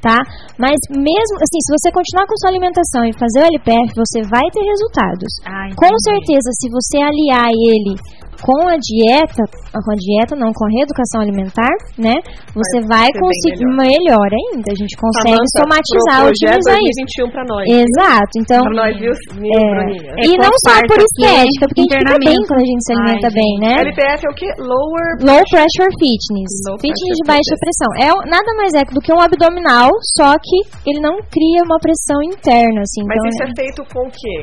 [0.00, 0.18] tá?
[0.54, 4.46] Mas mesmo assim, se você continuar com sua alimentação e fazer o LPF, você vai
[4.54, 5.30] ter resultados.
[5.42, 7.98] Ah, Com certeza, se você aliar ele
[8.40, 12.16] com a dieta, com a dieta não, com a reeducação alimentar, né?
[12.54, 14.28] Você vai, bem conseguir melhor.
[14.32, 14.68] ainda.
[14.72, 17.28] A gente consegue Samantha, somatizar, otimizar isso.
[17.28, 17.64] 2021 pra nós.
[17.68, 18.62] Exato, então.
[18.62, 20.12] Pra nós, viu, É, Bruninha?
[20.24, 23.28] e não só por estética, porque a gente fica bem quando a gente se alimenta
[23.28, 23.72] Ai, bem, né?
[23.82, 24.48] LPF é o quê?
[24.58, 25.06] Lower...
[25.22, 26.52] Low pressure fitness.
[26.66, 27.62] Low fitness pressure de baixa fitness.
[27.62, 27.90] pressão.
[27.98, 30.56] É nada mais é do que um abdominal, só que
[30.88, 33.02] ele não cria uma pressão interna, assim.
[33.06, 34.36] Mas então, isso é feito com o quê?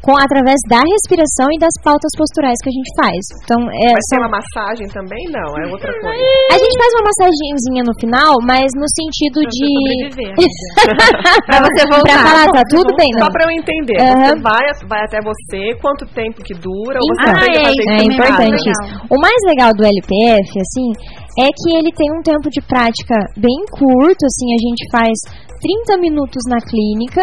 [0.00, 3.20] Com através da respiração e das pautas posturais que a gente faz.
[3.44, 5.20] Então, é, Mas tem uma massagem também?
[5.28, 6.24] Não, é outra coisa.
[6.50, 10.32] a gente faz uma massagenzinha no final, mas no sentido Pra de sobreviver.
[11.44, 13.32] pra você voltar, pra falar, tá tudo bem, Só não.
[13.32, 14.24] pra eu entender, Aham.
[14.24, 17.64] você vai, vai até você, quanto tempo que dura, ou você Então, aprende a é
[17.68, 18.84] fazer É em importante isso.
[19.12, 20.88] O mais legal do LPF, assim,
[21.38, 25.12] é que ele tem um tempo de prática bem curto, assim, a gente faz
[25.60, 27.20] 30 minutos na clínica.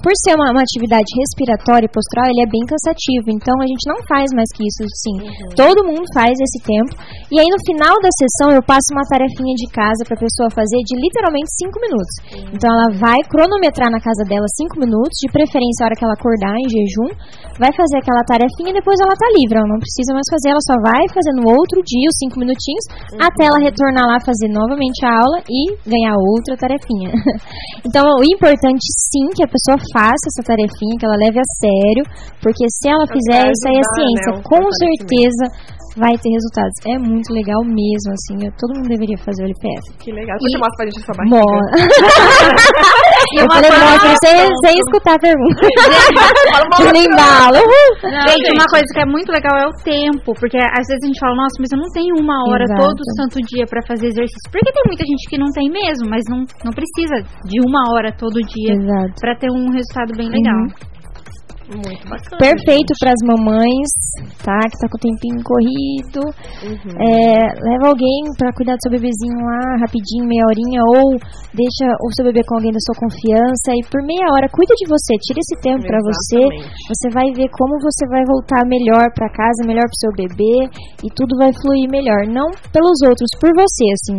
[0.00, 3.28] Por ser uma, uma atividade respiratória e postural, ele é bem cansativo.
[3.28, 5.16] Então, a gente não faz mais que isso, sim.
[5.52, 6.88] Todo mundo faz esse tempo.
[7.28, 10.80] E aí, no final da sessão, eu passo uma tarefinha de casa pra pessoa fazer
[10.88, 12.14] de literalmente 5 minutos.
[12.48, 16.16] Então, ela vai cronometrar na casa dela 5 minutos, de preferência a hora que ela
[16.16, 17.12] acordar em jejum,
[17.60, 19.60] vai fazer aquela tarefinha e depois ela tá livre.
[19.60, 22.84] Ela não precisa mais fazer, ela só vai fazer no outro dia os 5 minutinhos,
[23.20, 27.12] até ela retornar lá fazer novamente a aula e ganhar outra tarefinha.
[27.84, 28.80] então, o importante
[29.12, 32.04] sim que a pessoa faça essa tarefinha, que ela leve a sério,
[32.42, 35.44] porque se ela fizer isso aí é ciência, né, o com certeza
[35.96, 36.74] vai ter resultados.
[36.86, 39.84] É muito legal mesmo, assim, eu- todo mundo deveria fazer o LPF.
[39.98, 40.36] Que legal.
[40.38, 41.36] Depois você mostra pra gente sua barriga.
[43.30, 45.62] Eu falei mostra sem, sem escutar a pergunta.
[46.82, 47.58] Eu nem bala.
[47.62, 47.90] Uhul.
[48.26, 51.20] Gente, uma coisa que é muito legal é o tempo, porque às vezes a gente
[51.20, 52.80] fala, nossa, mas eu não tenho uma hora Exato.
[52.80, 54.50] todo santo dia pra fazer exercício.
[54.50, 58.10] Porque tem muita gente que não tem mesmo, mas não, não precisa de uma hora
[58.10, 59.14] todo dia Exato.
[59.20, 60.60] pra ter um resultado bem legal.
[61.70, 62.38] Muito bacana.
[62.38, 63.90] Perfeito para as mamães,
[64.42, 64.58] tá?
[64.66, 66.22] Que tá com o tempinho corrido.
[66.66, 66.94] Uhum.
[66.98, 71.14] É, leva alguém para cuidar do seu bebezinho lá, rapidinho, meia horinha, ou
[71.54, 74.86] deixa o seu bebê com alguém da sua confiança e por meia hora cuida de
[74.90, 76.42] você, tira esse tempo para você.
[76.90, 80.66] Você vai ver como você vai voltar melhor para casa, melhor pro seu bebê
[81.06, 84.18] e tudo vai fluir melhor, não pelos outros, por você, assim.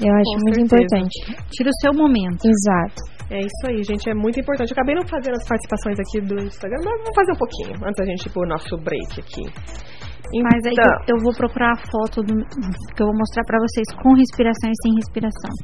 [0.00, 0.96] Eu acho Com muito certeza.
[0.96, 1.14] importante.
[1.52, 2.40] Tira o seu momento.
[2.48, 3.19] Exato.
[3.30, 4.10] É isso aí, gente.
[4.10, 4.70] É muito importante.
[4.70, 7.98] Eu acabei não fazendo as participações aqui do Instagram, mas vamos fazer um pouquinho antes
[7.98, 9.46] da gente ir pro nosso break aqui.
[10.42, 13.58] Mas aí Então, eu, eu vou procurar a foto do, que eu vou mostrar pra
[13.58, 15.54] vocês com respiração e sem respiração.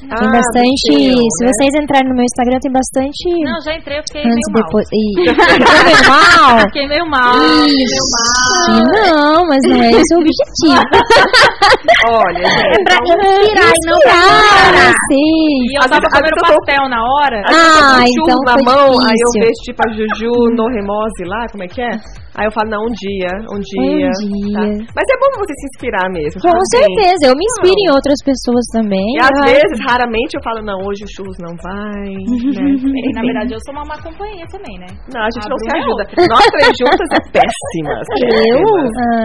[0.00, 0.90] Tem ah, bastante.
[0.90, 1.50] do seu, se né?
[1.54, 3.30] vocês entrarem no meu Instagram, tem bastante.
[3.46, 4.62] Não, já entrei, eu fiquei antes meio e mal.
[4.64, 4.86] depois.
[4.90, 5.02] E...
[5.30, 6.58] Ficou meio mal?
[6.66, 7.34] Fiquei meio mal.
[7.70, 10.82] Ixi, não, mas não é esse o objetivo.
[12.10, 12.84] Olha, gente.
[12.90, 15.68] Pra inspirar e não pra sim.
[15.68, 17.38] E eu tava comendo pastel na hora.
[17.46, 19.46] Ah, então na foi mão, aí eu difícil.
[19.46, 21.92] vejo tipo a Juju no Remose lá, como é que é?
[22.40, 24.06] Aí eu falo, não, um dia, um dia.
[24.06, 24.54] dia.
[24.54, 24.62] tá?
[24.94, 26.38] Mas é bom você se inspirar mesmo.
[26.40, 29.02] Com certeza, eu me inspiro em outras pessoas também.
[29.02, 32.10] E às vezes, raramente, eu falo, não, hoje o churros não vai.
[32.10, 32.66] né?
[33.06, 34.86] E, na verdade, eu sou uma má companhia também, né?
[35.12, 36.02] Não, a gente A não se é ajuda.
[36.30, 38.06] Nós três juntas é péssimas.
[38.20, 38.62] Eu?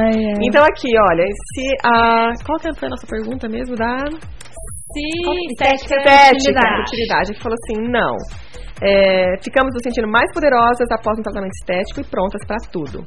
[0.02, 0.40] Ai, ai.
[0.44, 2.34] Então aqui, olha, se a.
[2.46, 3.76] Qual que foi a nossa pergunta mesmo?
[3.76, 3.98] Da
[4.94, 5.02] Se
[5.52, 6.82] estética, estética é utilidade.
[6.82, 7.34] utilidade.
[7.34, 8.16] Que falou assim, não.
[8.84, 13.00] É, ficamos nos sentindo mais poderosas após um tratamento estético e prontas para tudo.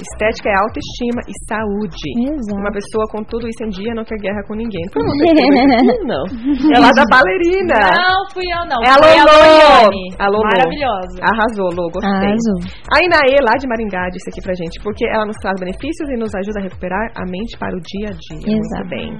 [0.00, 2.08] Estética é autoestima e saúde.
[2.24, 2.56] Exato.
[2.56, 4.80] Uma pessoa com tudo isso em dia não quer guerra com ninguém.
[4.92, 6.04] Foi pessoa aqui?
[6.08, 6.24] não.
[6.72, 7.76] É lá da ballerina.
[7.76, 8.80] Não, fui eu não.
[8.80, 9.92] É a Lolo.
[10.16, 10.48] A Lolo.
[10.56, 11.20] Maravilhosa.
[11.20, 12.08] Arrasou, Lô, gostei.
[12.08, 12.58] Arrasou.
[12.88, 16.16] A Inaê, lá de Maringá, disse aqui pra gente, porque ela nos traz benefícios e
[16.16, 18.56] nos ajuda a recuperar a mente para o dia a dia.
[18.56, 18.88] Muito Exato.
[18.88, 19.12] bem.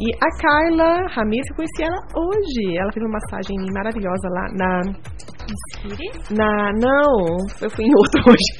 [0.00, 2.78] E a Carla que eu conheci ela hoje.
[2.78, 4.80] Ela fez uma massagem maravilhosa lá na
[6.30, 8.50] Na, não, eu fui em outro hoje.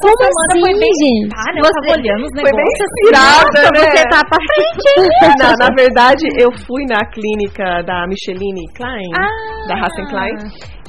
[0.00, 0.92] Como semana assim, foi bem.
[1.02, 1.34] gente?
[1.34, 2.88] Ah, eu tava olhando os Foi bem negócios.
[2.88, 3.80] inspirada, né?
[3.90, 5.34] Você tá pra frente, hein?
[5.38, 9.10] na, na verdade, eu fui na clínica da Micheline Klein,
[9.68, 10.36] da Hassen Klein,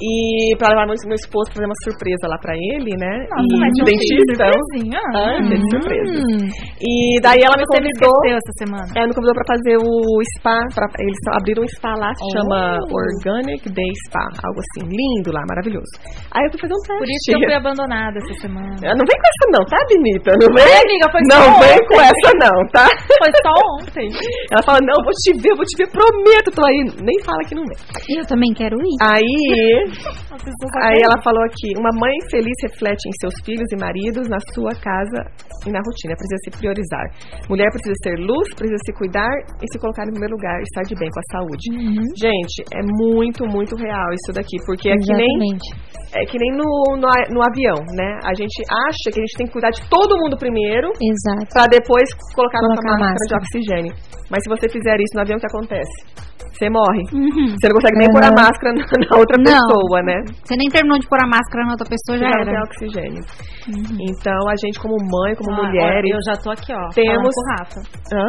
[0.02, 3.14] e pra levar meu, meu esposo pra fazer uma surpresa lá pra ele, né?
[3.30, 4.46] Nossa, e mas não fez dentista.
[4.48, 5.00] surpresinha?
[5.16, 5.70] Ah, fez Hum.
[5.70, 6.18] surpresa.
[6.80, 6.92] E
[7.22, 8.18] daí ela me convidou.
[8.30, 8.86] essa semana.
[8.96, 9.92] Ela me convidou pra fazer o
[10.38, 10.58] spa.
[10.76, 12.32] Pra, eles abriram um spa lá, se Oh.
[12.38, 14.22] chama Organic Day Spa.
[14.46, 15.90] Algo assim, lindo lá, maravilhoso.
[16.32, 17.00] Aí eu fui fazer um teste.
[17.00, 18.76] Por isso que eu fui abandonada essa semana.
[18.86, 20.32] Ah, Não vem com essa não, tá, Benita?
[20.40, 21.88] Não vem, Ai, amiga, foi não vem ontem.
[21.90, 22.86] com essa não, tá?
[23.20, 24.08] Foi só ontem.
[24.54, 26.80] Ela fala, não, vou te ver, vou te ver, prometo, tô aí.
[27.02, 27.78] Nem fala que não vem.
[28.18, 28.98] Eu também quero ir.
[29.02, 29.89] Aí,
[30.84, 34.72] aí ela falou aqui, uma mãe feliz reflete em seus filhos e maridos, na sua
[34.78, 35.22] casa
[35.66, 36.16] e na rotina.
[36.16, 37.06] Precisa se priorizar.
[37.50, 39.32] Mulher precisa ser luz, precisa se cuidar
[39.62, 41.66] e se colocar em primeiro lugar, estar de bem com a saúde.
[42.16, 45.58] Gente, é muito, muito real isso daqui, porque é que nem
[46.14, 46.66] é que nem no,
[46.98, 48.18] no, no avião, né?
[48.26, 51.46] A gente acha que a gente tem que cuidar de todo mundo primeiro Exato.
[51.54, 53.94] pra depois colocar, Colocar máscara de oxigênio.
[54.30, 56.30] Mas se você fizer isso no avião, o que acontece?
[56.54, 57.04] Você morre.
[57.14, 57.56] Uhum.
[57.56, 59.48] Você não consegue nem pôr a máscara na, na outra Não.
[59.48, 60.18] pessoa, né?
[60.44, 62.52] Você nem terminou de pôr a máscara na outra pessoa, já Já não era.
[62.52, 63.24] tem oxigênio.
[64.02, 66.02] Então, a gente como mãe, como Ah, mulher...
[66.06, 66.90] Eu já tô aqui, ó.
[66.94, 67.80] Temos- com o Rafa.
[68.14, 68.26] Hã?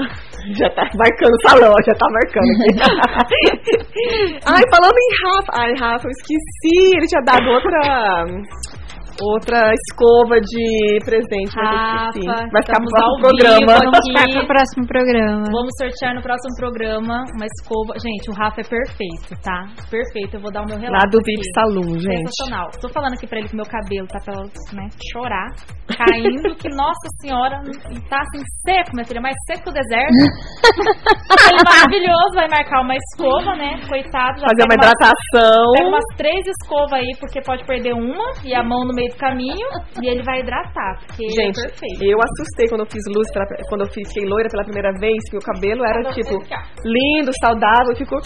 [0.54, 2.70] Já tá marcando o salão, já tá marcando aqui.
[4.46, 5.52] Ai, falando em Rafa.
[5.54, 6.96] Ai, Rafa, eu esqueci.
[6.96, 7.80] Ele tinha dado outra.
[9.20, 12.26] Outra escova de presente, mas eu esqueci.
[12.26, 13.72] Rafa, Vai ficar pro próximo programa.
[13.80, 15.44] Vamos ficar pro próximo programa.
[15.52, 17.92] Vamos sortear no próximo programa uma escova.
[18.00, 19.68] Gente, o Rafa é perfeito, tá?
[19.90, 20.36] Perfeito.
[20.36, 20.98] Eu vou dar o meu relato.
[20.98, 21.44] Lá do VIP.
[21.54, 22.28] Saloon, gente.
[22.28, 22.68] Sensacional.
[22.80, 24.40] Tô falando aqui pra ele que meu cabelo tá pra
[24.72, 25.48] né, chorar,
[25.92, 27.60] caindo, que nossa senhora,
[28.08, 30.16] tá assim seco, minha filha, mais seco que o deserto.
[31.52, 33.80] ele maravilhoso, vai marcar uma escova, né?
[33.88, 35.64] Coitado, já Fazer uma hidratação.
[35.76, 39.16] Pega umas três escovas aí, porque pode perder uma e a mão no meio do
[39.16, 39.66] caminho.
[40.02, 42.02] E ele vai hidratar, porque ele Gente, é perfeito.
[42.04, 45.36] eu assustei quando eu fiz luz, pela- quando eu fiquei loira pela primeira vez, que
[45.36, 46.34] o cabelo era, tipo,
[46.84, 48.18] lindo, saudável, ficou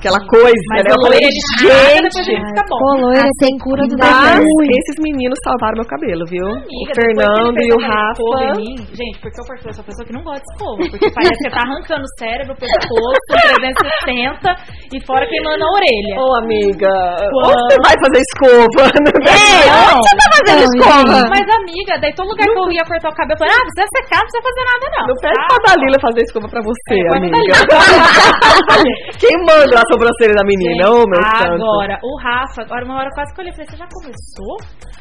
[0.00, 0.90] aquela coisa, Mas né?
[0.90, 2.78] Eu falei, gente, fica bom.
[2.80, 6.46] Pô, loira tem cura do mas esses meninos salvaram meu cabelo, viu?
[6.46, 8.56] Amiga, o Fernando e o Rafa.
[8.56, 10.80] mim, gente, porque eu sou essa pessoa que não gosta de escova.
[10.90, 13.28] Porque parece que você tá arrancando o cérebro, o pescoço,
[13.60, 14.56] 360
[14.96, 16.14] e fora queimando a orelha.
[16.16, 16.88] Ô, amiga,
[17.28, 18.84] Quando- você vai fazer escova?
[19.30, 21.16] É, onde você tá fazendo escova?
[21.30, 23.78] Mas, amiga, daí todo lugar que eu ia cortar o cabelo, eu falei, ah, você
[23.80, 25.04] vai secar, não precisa fazer nada, não.
[25.10, 25.46] Não pede tá?
[25.50, 27.54] pra Dalila fazer escova pra você, É, amiga.
[29.20, 30.82] Quem manda a sobrancelha da menina?
[30.90, 31.60] Ô, meu santo.
[31.60, 34.54] Agora, o Rafa, agora uma hora quase que eu olhei e falei, você já começou?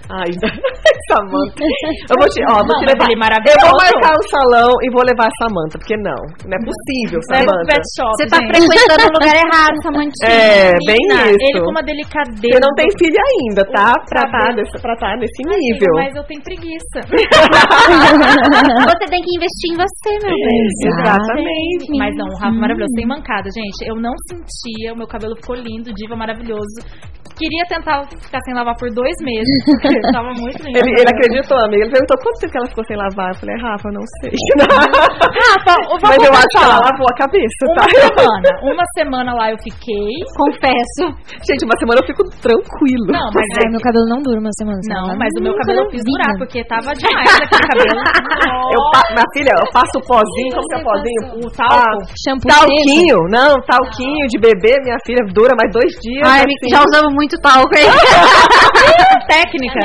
[0.10, 0.30] Ai,
[1.10, 1.62] Samanta.
[2.10, 3.06] Eu vou te, ó, vou te levar.
[3.10, 6.18] Eu vou marcar o salão e vou levar a Samanta, porque não.
[6.50, 7.70] Não é possível, Samanta.
[7.70, 8.50] pet shop, Você tá gente.
[8.58, 10.30] frequentando o lugar errado, Samantinha.
[10.30, 11.46] É, bem isso.
[11.46, 12.42] Ele com uma delicadeza.
[12.42, 13.94] Você não tem filho ainda, tá?
[14.10, 15.94] Pra tá, desse, pra tá nesse nível.
[15.98, 17.00] Mas eu tenho preguiça.
[18.90, 20.60] Você tem que investir em você, meu bem.
[20.90, 21.86] Exatamente.
[21.98, 22.94] Mas não, o Rafa é maravilhoso.
[22.96, 23.86] Tem mancada, gente.
[23.88, 26.82] Eu não sentia, o meu cabelo ficou lindo, diva maravilhoso.
[27.40, 30.76] Queria tentar ficar sem lavar por dois meses, porque tava muito lindo.
[30.76, 31.88] Ele, ele acreditou, amiga.
[31.88, 33.32] Ele perguntou quanto tempo que ela ficou sem lavar.
[33.32, 34.36] Eu falei, Rafa, eu não sei.
[34.60, 37.86] Rafa, eu vou Mas eu acho que ela lavou a cabeça, Uma tá?
[37.88, 38.50] semana.
[38.76, 40.12] Uma semana lá eu fiquei.
[40.36, 41.04] Confesso.
[41.48, 43.08] Gente, uma semana eu fico tranquilo.
[43.08, 44.80] Não, mas é meu cabelo não dura uma semana.
[44.84, 48.04] Não, mas o meu cabelo eu fiz durar, porque tava demais aquele cabelo.
[48.76, 48.82] Eu.
[49.16, 51.22] Minha filha, eu passo o pozinho, como que é o pozinho?
[51.40, 52.04] O talco.
[52.20, 56.26] Shampoo Talquinho, não, talquinho de bebê, minha filha, dura mais dois dias.
[56.26, 56.70] Ai, assim.
[56.70, 57.86] já usamos muito talco aí.
[59.30, 59.82] Técnica.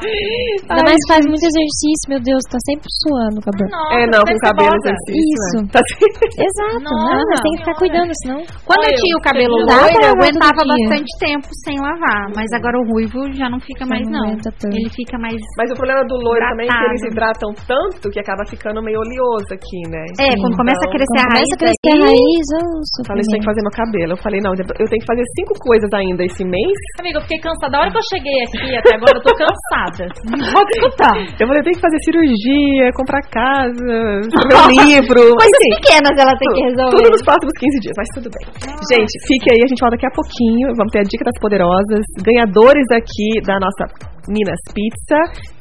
[0.00, 3.68] Ainda mais faz muito exercício, meu Deus, tá sempre suando o cabelo.
[3.68, 5.20] Nossa, É, não, com deve ser cabelo exercício.
[5.20, 5.56] Isso.
[5.60, 5.68] né?
[5.70, 6.00] Tá assim.
[6.40, 8.40] Exato, Nossa não, mas tem que ficar cuidando, senão.
[8.64, 12.32] Quando eu Olha, tinha o cabelo loiro, eu aguentava bastante tempo sem lavar.
[12.34, 14.38] Mas agora o ruivo já não fica mais, não não.
[14.70, 15.36] Ele fica mais.
[15.56, 18.98] Mas o problema do loiro também é que eles hidratam tanto que acaba ficando meio
[19.00, 20.04] oleoso aqui, né?
[20.20, 21.48] É, quando começa a crescer a raiz.
[21.48, 24.12] começa a crescer a raiz, Eu falei, você tem que fazer meu cabelo.
[24.12, 26.79] Eu falei, não, eu tenho que fazer cinco coisas ainda esse mês.
[26.98, 27.76] Amiga, eu fiquei cansada.
[27.76, 30.04] A hora que eu cheguei aqui, até agora eu tô cansada.
[30.52, 31.16] Pode escutar.
[31.38, 35.20] Eu eu tenho que fazer cirurgia, comprar casa, meu livro.
[35.36, 36.96] Coisas enfim, pequenas ela tem que resolver.
[36.96, 38.44] Tudo nos próximos 15 dias, mas tudo bem.
[38.88, 40.72] Gente, fique aí, a gente volta daqui a pouquinho.
[40.76, 42.02] Vamos ter a dica das poderosas.
[42.24, 43.84] Ganhadores aqui da nossa
[44.28, 45.18] Minas Pizza.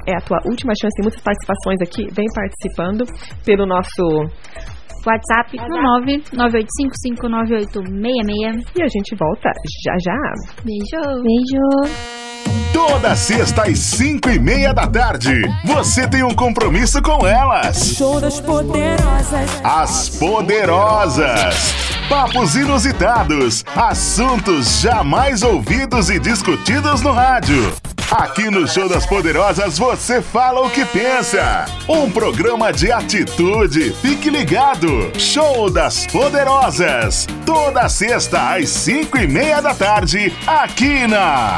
[0.07, 2.07] É a tua última chance, tem muitas participações aqui.
[2.15, 3.03] Vem participando
[3.45, 4.03] pelo nosso.
[5.09, 5.65] WhatsApp no
[6.31, 8.65] 998559866.
[8.75, 9.49] E a gente volta
[9.83, 10.13] já já.
[10.63, 11.23] Beijo.
[11.23, 11.65] Beijo.
[12.73, 15.41] Toda sexta às cinco e meia da tarde.
[15.65, 17.95] Você tem um compromisso com elas.
[17.97, 19.61] Show das poderosas.
[19.63, 21.73] As Poderosas.
[22.07, 27.71] Papos inusitados, assuntos jamais ouvidos e discutidos no rádio.
[28.11, 31.65] Aqui no Show das Poderosas você fala o que pensa.
[31.87, 33.93] Um programa de atitude.
[34.01, 35.11] Fique ligado.
[35.19, 37.27] Show das Poderosas.
[37.45, 41.57] Toda sexta às cinco e meia da tarde, aqui na.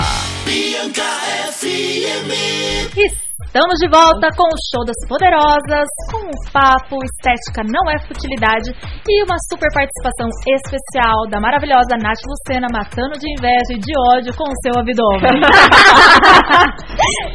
[3.51, 8.71] Estamos de volta com o Show das Poderosas, com um papo, estética não é futilidade
[8.71, 14.31] e uma super participação especial da maravilhosa Nath Lucena matando de inveja e de ódio
[14.39, 15.35] com o seu abdômen.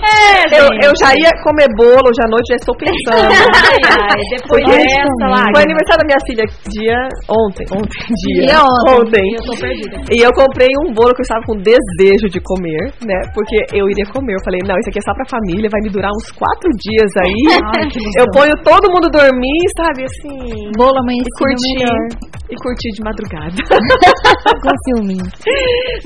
[0.08, 3.36] é, Eu, eu já ia comer bolo, hoje à noite já estou pensando.
[3.52, 5.44] Ai, ai, depois Foi dessa lá.
[5.52, 6.96] Foi aniversário da minha filha dia
[7.28, 7.68] ontem.
[7.76, 8.56] Ontem, dia.
[8.56, 9.26] Dia ontem.
[9.36, 10.00] Eu tô perdida.
[10.08, 13.20] E eu comprei um bolo que eu estava com desejo de comer, né?
[13.36, 14.32] Porque eu iria comer.
[14.32, 17.11] Eu falei, não, isso aqui é só pra família, vai me durar uns quattre dias
[17.22, 17.40] aí.
[17.78, 17.88] Ai,
[18.20, 20.70] eu ponho todo mundo dormir, sabe, assim.
[20.76, 21.74] Bolo E amanhecido curtir.
[21.78, 22.34] melhor.
[22.46, 23.59] E curtir de madrugada.
[24.62, 25.26] Com filminho.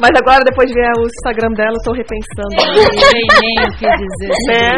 [0.01, 2.49] Mas agora, depois de ver o Instagram dela, eu tô repensando.
[2.57, 4.33] Nem, nem o que dizer.
[4.49, 4.73] né?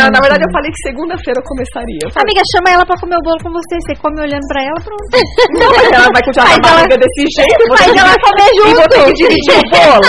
[0.00, 2.00] Não, na verdade, eu falei que segunda-feira eu começaria.
[2.00, 3.76] Eu falei, Amiga, chama ela pra comer o bolo com você.
[3.84, 5.12] Você come olhando pra ela, pronto.
[5.60, 7.62] Não, mas ela vai continuar com a ela- desse jeito.
[7.68, 8.88] Mas ela comer E vou junto.
[8.88, 10.08] ter que dividir o bolo.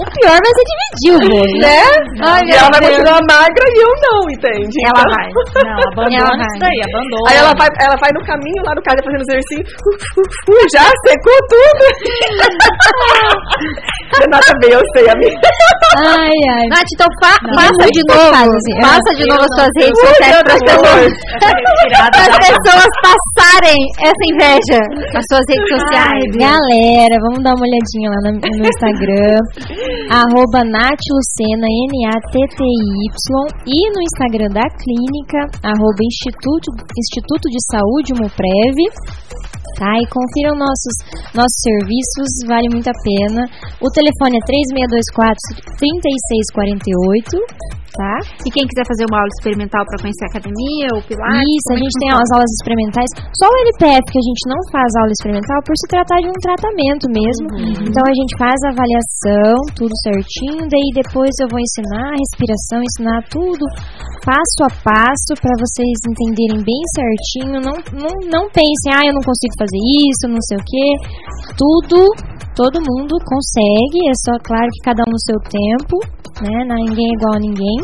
[0.00, 1.54] O pior vai ser dividir o bolo.
[1.60, 1.80] né?
[2.24, 4.76] Ai, e ela vai continuar magra e eu não, entende?
[4.88, 5.26] Ela Então- vai.
[5.60, 6.62] Não, abandona Ela isso vai.
[6.64, 7.26] daí, abandona.
[7.28, 9.64] Aí ela vai, ela vai no caminho lá no casa fazendo exercício.
[9.70, 11.84] uh, uh, uh, já secou tudo.
[14.20, 15.38] Renata bem, eu sei, amiga.
[15.96, 16.66] Ai, ai.
[16.70, 18.30] Nath, então fa- Não, faça de novo.
[18.34, 18.82] fácil, assim, é.
[18.82, 21.12] Faça de novo as suas redes sociais para as pessoas.
[21.40, 24.80] Retirada Para as pessoas passarem essa inveja
[25.14, 26.26] nas suas redes sociais.
[26.36, 29.38] Galera, vamos dar uma olhadinha lá no, no Instagram.
[30.10, 33.46] arroba Natlucena, N-A-T-T-Y.
[33.66, 38.76] E no Instagram da clínica, arroba Instituto, Instituto de Saúde Muprev.
[39.78, 40.96] Tá, e confiram nossos,
[41.32, 43.48] nossos serviços, vale muito a pena.
[43.80, 44.44] O telefone é
[45.80, 48.14] 3624-3648, tá?
[48.46, 51.76] E quem quiser fazer uma aula experimental para conhecer a academia ou pilates, Isso, a
[51.76, 53.10] é gente tem as aulas experimentais.
[53.36, 56.38] Só o LPF que a gente não faz aula experimental por se tratar de um
[56.40, 57.46] tratamento mesmo.
[57.86, 62.78] Então a gente faz a avaliação, tudo certinho, daí depois eu vou ensinar a respiração,
[62.82, 63.64] ensinar tudo
[64.24, 67.56] passo a passo para vocês entenderem bem certinho.
[67.60, 70.86] Não, não, não pensem, ah, eu não consigo fazer isso, não sei o que.
[71.56, 71.98] Tudo,
[72.60, 75.96] todo mundo consegue, é só claro que cada um no seu tempo,
[76.44, 76.64] né?
[76.68, 77.76] Não- Ninguém é igual a ninguém.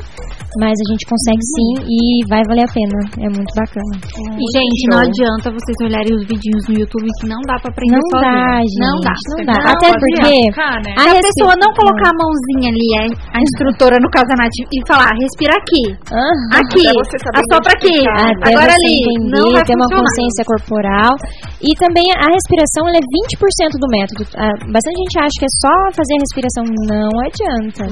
[0.60, 1.98] Mas a gente consegue sim e
[2.32, 2.96] vai valer a pena.
[3.20, 3.94] É muito bacana.
[4.40, 7.92] E, gente, não adianta vocês olharem os vidinhos no YouTube que não dá pra aprender
[7.96, 8.32] Não sozinho.
[8.32, 8.80] dá, gente.
[8.80, 9.14] Não dá.
[9.36, 9.56] Não dá.
[9.76, 10.92] Até porque ficar, né?
[10.96, 13.02] a a respi- pessoa não colocar a mãozinha ali, a,
[13.36, 16.62] a instrutora, no caso a Nath, e falar, respira aqui, Aham.
[16.62, 18.32] aqui, assopra aqui, né?
[18.40, 21.12] Até agora ali, entender, não vai ter uma consciência corporal.
[21.60, 24.22] E também a respiração ela é 20% do método.
[24.36, 26.64] Ah, Bastante gente acha que é só fazer a respiração.
[26.88, 27.84] Não adianta.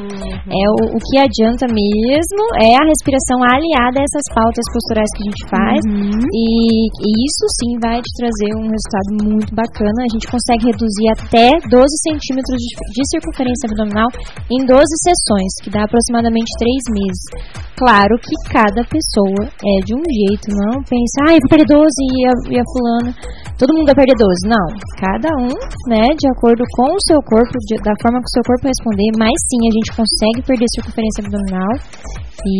[0.48, 5.22] É o, o que adianta mesmo é a respiração aliada a essas pautas posturais que
[5.22, 5.80] a gente faz.
[5.86, 6.24] Uhum.
[6.30, 6.46] E,
[6.86, 10.06] e isso sim vai te trazer um resultado muito bacana.
[10.06, 14.08] A gente consegue reduzir até 12 centímetros de, de circunferência abdominal
[14.50, 17.24] em 12 sessões, que dá aproximadamente 3 meses.
[17.74, 21.84] Claro que cada pessoa é de um jeito, não pense, ah, eu vou perder 12
[21.84, 23.10] e a, e a fulana,
[23.58, 24.48] todo mundo vai perder 12.
[24.48, 24.66] Não,
[25.00, 25.52] cada um,
[25.90, 29.08] né, de acordo com o seu corpo, de- da forma que o seu corpo responder,
[29.18, 31.74] mas sim, a gente consegue perder circunferência abdominal
[32.44, 32.56] e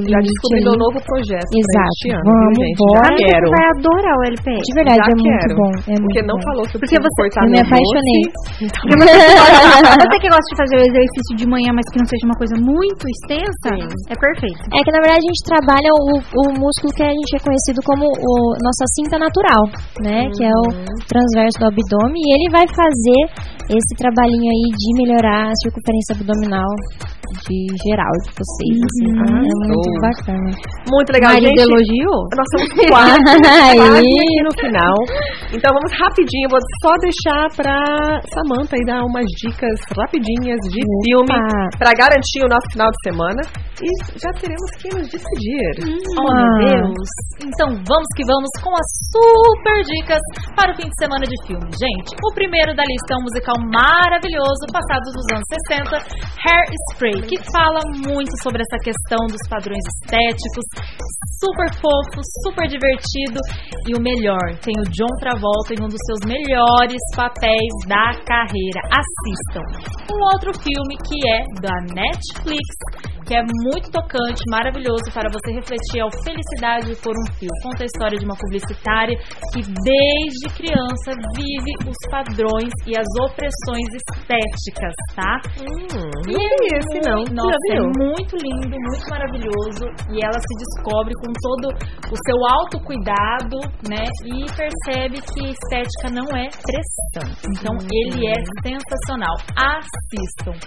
[0.00, 1.44] o Já ali- um novo projeto.
[1.50, 1.92] pra Exato.
[1.92, 2.78] este ano, Vamos, gente?
[2.80, 3.00] bora.
[3.00, 3.44] Já Amiga, quero.
[3.44, 4.62] você vai adorar o LPS.
[4.64, 5.52] De verdade, Já é muito quero.
[5.60, 5.70] bom.
[5.70, 6.46] É Porque muito não bom.
[6.48, 8.22] falou que eu Porque você- cortar eu me apaixonei.
[8.24, 8.64] doce.
[8.64, 8.96] Então,
[10.00, 12.54] você, que gosta de fazer o exercício de manhã, mas que não seja uma coisa
[12.60, 13.68] muito extensa,
[14.08, 14.60] é perfeito.
[14.72, 17.80] É que na verdade a gente trabalha o, o músculo que a gente é conhecido
[17.84, 19.62] como o nossa cinta natural,
[20.00, 20.19] né?
[20.36, 20.64] Que é o
[21.08, 23.22] transverso do abdômen e ele vai fazer
[23.70, 26.70] esse trabalhinho aí de melhorar a circunferência abdominal
[27.46, 28.76] de geral de vocês.
[28.80, 29.08] assim.
[29.10, 30.00] É muito Show.
[30.02, 30.50] bacana.
[30.90, 31.66] Muito legal, Marido gente.
[31.66, 32.18] elogiou.
[32.34, 33.78] Nós estamos quase, Aí.
[33.80, 34.96] aqui no final.
[35.54, 37.74] Então vamos rapidinho, vou só deixar pra
[38.34, 41.02] Samantha aí dar umas dicas rapidinhas de Opa.
[41.04, 41.36] filme
[41.78, 43.40] pra garantir o nosso final de semana.
[43.80, 45.72] e já teremos que nos despedir.
[46.18, 47.08] Oh, meu Deus!
[47.40, 50.20] Então vamos que vamos com as super dicas
[50.54, 51.64] para o fim de semana de filme.
[51.72, 55.96] Gente, o primeiro da lista é um musical maravilhoso, passado dos anos 60,
[57.28, 60.64] Que fala muito sobre essa questão dos padrões estéticos,
[61.40, 63.40] super fofo, super divertido
[63.88, 68.80] e o melhor, tem o John Travolta em um dos seus melhores papéis da carreira.
[68.92, 69.64] Assistam.
[70.12, 72.66] Um outro filme que é da Netflix,
[73.30, 77.46] que é muito tocante, maravilhoso para você refletir a felicidade por um fio.
[77.62, 79.14] Conta a história de uma publicitária
[79.54, 85.38] que desde criança vive os padrões e as opressões estéticas, tá?
[85.62, 87.22] Hum, E não é esse não.
[87.30, 89.86] Nossa, é muito lindo, muito maravilhoso.
[90.10, 91.70] E ela se descobre com todo
[92.10, 94.10] o seu autocuidado, né?
[94.26, 97.30] E percebe que estética não é pressão.
[97.46, 98.34] Então ele é
[98.66, 99.38] sensacional.
[99.54, 100.58] Assistam.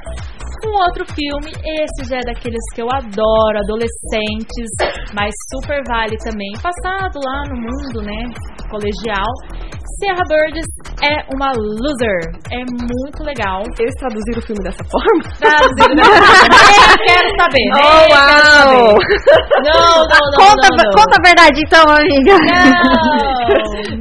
[0.63, 2.23] Um outro filme, esse já é
[2.73, 4.69] que eu adoro, adolescentes,
[5.13, 6.51] mas super vale também.
[6.61, 8.33] Passado lá no mundo, né?
[8.69, 9.31] Colegial.
[9.99, 10.67] Sierra Burgess
[11.03, 12.19] é uma loser.
[12.51, 13.61] É muito legal.
[13.79, 15.23] Eles traduziram o filme dessa forma?
[15.39, 16.03] Traduzido, não.
[16.49, 17.65] Nem quero saber.
[17.71, 18.93] Nem Oh, quero saber.
[19.63, 20.39] Não, não, não.
[20.39, 20.91] conta, não, não.
[20.97, 22.33] conta a verdade então, amiga.
[22.33, 23.32] Não,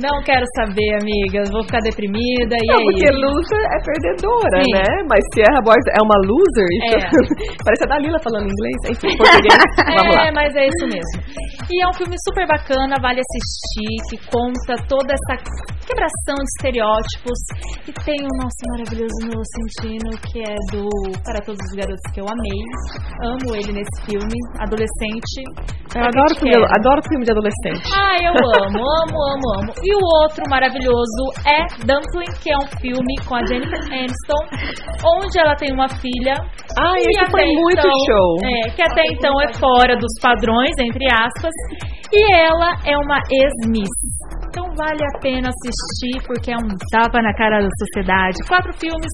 [0.02, 1.42] não quero saber, amiga.
[1.52, 3.20] Vou ficar deprimida e Não, é porque isso.
[3.20, 4.72] loser é perdedora, Sim.
[4.74, 4.88] né?
[5.08, 6.70] Mas Sierra Boys é uma loser?
[6.78, 7.56] Isso É.
[7.64, 8.78] Parece a Dalila falando inglês.
[8.90, 9.58] Enfim, português.
[9.98, 10.26] Vamos lá.
[10.26, 11.16] É, mas é isso mesmo.
[11.70, 15.34] E é um filme super bacana, vale assistir, que conta toda essa
[15.86, 17.38] quebração de estereótipos.
[17.88, 20.86] E tem o nosso maravilhoso Noah Centino, que é do
[21.24, 22.60] Para Todos os Garotos que eu amei.
[23.24, 25.42] Amo ele nesse filme, adolescente.
[25.94, 26.64] Eu adoro filme, quero.
[26.78, 27.86] adoro filme de adolescente.
[27.92, 28.32] Ah, eu
[28.62, 29.72] amo, amo, amo, amo.
[29.82, 34.42] E o outro maravilhoso é Dumpling, que é um filme com a Jennifer Aniston,
[35.04, 36.34] onde ela tem uma filha.
[36.78, 38.30] Ah, esse foi muito então- show.
[38.44, 41.52] É, que até então é fora dos padrões, entre aspas.
[42.14, 43.88] E ela é uma ex-miss.
[44.52, 48.36] Então vale a pena assistir, porque é um tapa na cara da sociedade.
[48.46, 49.08] Quatro filmes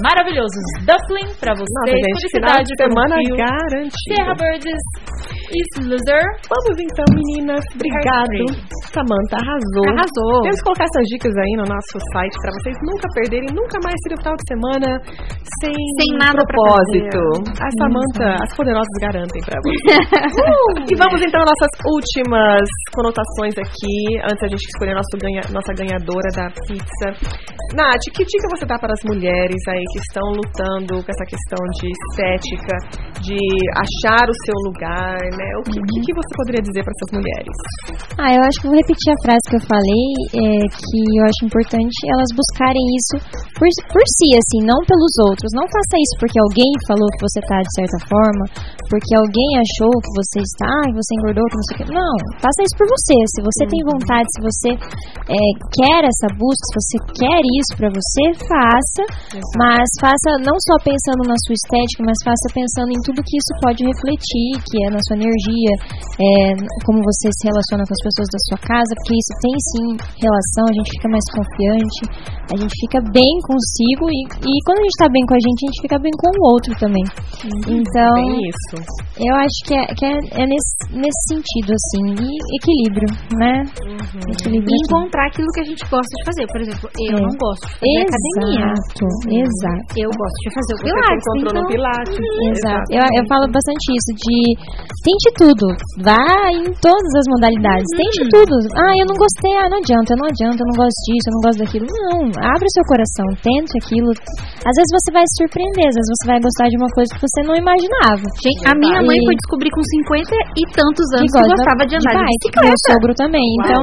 [0.00, 0.64] maravilhosos.
[0.80, 2.00] Dumpling, pra Nossa, vocês.
[2.00, 3.36] gente, Felicidade de um semana fio.
[3.36, 3.92] garantido.
[4.08, 4.84] Sierra Burgess,
[5.52, 6.24] Is Loser.
[6.48, 7.64] Vamos então, meninas.
[7.76, 8.48] Obrigado.
[8.96, 9.86] Samanta arrasou.
[9.90, 10.42] Arrasou.
[10.42, 13.96] Temos que colocar essas dicas aí no nosso site pra vocês nunca perderem, nunca mais
[14.02, 14.88] terem o final de semana
[15.60, 17.18] sem, Sem nada propósito.
[17.58, 20.32] A Samanta, as poderosas garantem pra vocês.
[20.38, 20.86] Uh!
[20.86, 25.72] E vamos então às nossas últimas conotações aqui, antes da gente escolher nosso ganha, nossa
[25.74, 27.08] ganhadora da pizza.
[27.74, 31.60] Nath, que dica você dá para as mulheres aí que estão lutando com essa questão
[31.76, 32.74] de estética,
[33.20, 33.40] de
[33.76, 35.48] achar o seu lugar, né?
[35.60, 37.56] O que, que, que você poderia dizer para essas mulheres?
[38.16, 41.42] Ah, eu acho que vou repetir a frase que eu falei, é, que eu acho
[41.48, 43.16] importante elas buscarem isso
[43.56, 45.50] por, por si, assim, não pelos outros.
[45.56, 48.44] Não faça isso porque alguém falou que você tá de certa forma,
[48.92, 51.86] porque alguém achou que você está, que você engordou, que não sei o que.
[51.88, 53.16] Não, faça isso por você.
[53.34, 54.70] Se você tem vontade, se você
[55.32, 55.40] é,
[55.72, 59.02] quer essa busca, se você quer isso pra você, faça.
[59.56, 63.52] Mas faça não só pensando na sua estética, mas faça pensando em tudo que isso
[63.64, 65.72] pode refletir, que é na sua energia,
[66.20, 66.30] é,
[66.84, 69.86] como você se relaciona com as pessoas da sua casa, porque isso tem sim
[70.22, 72.00] relação, a gente fica mais confiante,
[72.52, 75.58] a gente fica bem consigo e, e quando a gente tá bem com a gente,
[75.62, 77.04] a gente fica bem com o outro também.
[77.68, 78.76] Então, Bem isso.
[79.20, 82.28] eu acho que é, que é, é nesse, nesse sentido, assim, e
[82.58, 83.08] equilíbrio,
[83.38, 83.62] né?
[84.32, 84.84] Equilíbrio E aqui.
[84.88, 86.44] encontrar aquilo que a gente gosta de fazer.
[86.48, 87.20] Por exemplo, eu É.
[87.20, 88.68] não gosto de fazer academia.
[88.72, 89.90] Exato, exato.
[89.98, 91.24] Eu gosto de fazer o Você pilates.
[91.28, 91.62] encontrou então...
[91.62, 92.16] no Pilates.
[92.48, 92.86] Exato.
[92.90, 94.38] Eu, eu falo bastante isso, de
[95.04, 95.66] tente tudo.
[96.02, 96.24] Vá
[96.54, 97.86] em todas as modalidades.
[97.96, 98.54] Tente tudo.
[98.76, 101.42] Ah, eu não gostei, ah, não adianta, não adianta, eu não gosto disso, eu não
[101.44, 101.84] gosto daquilo.
[101.84, 102.16] Não,
[102.48, 104.10] abre o seu coração, tente aquilo.
[104.64, 107.20] Às vezes você vai se surpreender, às vezes você vai gostar de uma coisa que
[107.20, 108.24] você não imaginava.
[108.40, 111.82] Gente, a minha mãe E- foi descobrir com 50 e tantos anos que, gosta gostava
[111.84, 112.36] de andar de, bike.
[112.48, 112.66] bicicleta.
[112.68, 113.46] Meu sogro também.
[113.60, 113.82] Então,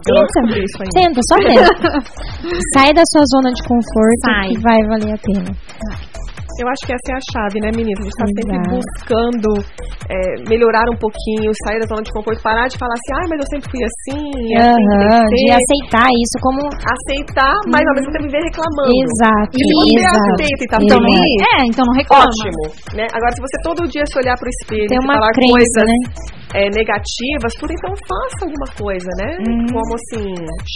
[0.00, 0.94] descobri isso ainda.
[0.96, 1.72] tenta, só tenta.
[2.74, 4.48] Sai da sua zona de conforto Sai.
[4.48, 5.50] que vai valer a pena.
[6.56, 8.00] Eu acho que essa é a chave, né, meninas?
[8.00, 9.50] A gente tá sempre buscando
[10.08, 10.16] é,
[10.48, 13.48] melhorar um pouquinho, sair da zona de conforto, parar de falar assim, ah, mas eu
[13.52, 14.24] sempre fui assim,
[14.56, 16.60] é assim de aceitar isso como.
[16.64, 18.92] aceitar, mas ao mesmo tempo viver reclamando.
[19.04, 19.52] Exato.
[19.52, 21.04] E você exato, aceita e tá exato.
[21.04, 22.24] feliz, É, então não reclama.
[22.24, 22.62] ótimo.
[22.96, 23.04] Né?
[23.12, 25.84] Agora, se você todo dia se olhar pro espelho Tem e uma falar crença, coisas
[25.84, 26.36] né?
[26.56, 29.30] é, negativas, tudo, então faça alguma coisa, né?
[29.44, 29.66] Uhum.
[29.76, 30.24] Como assim,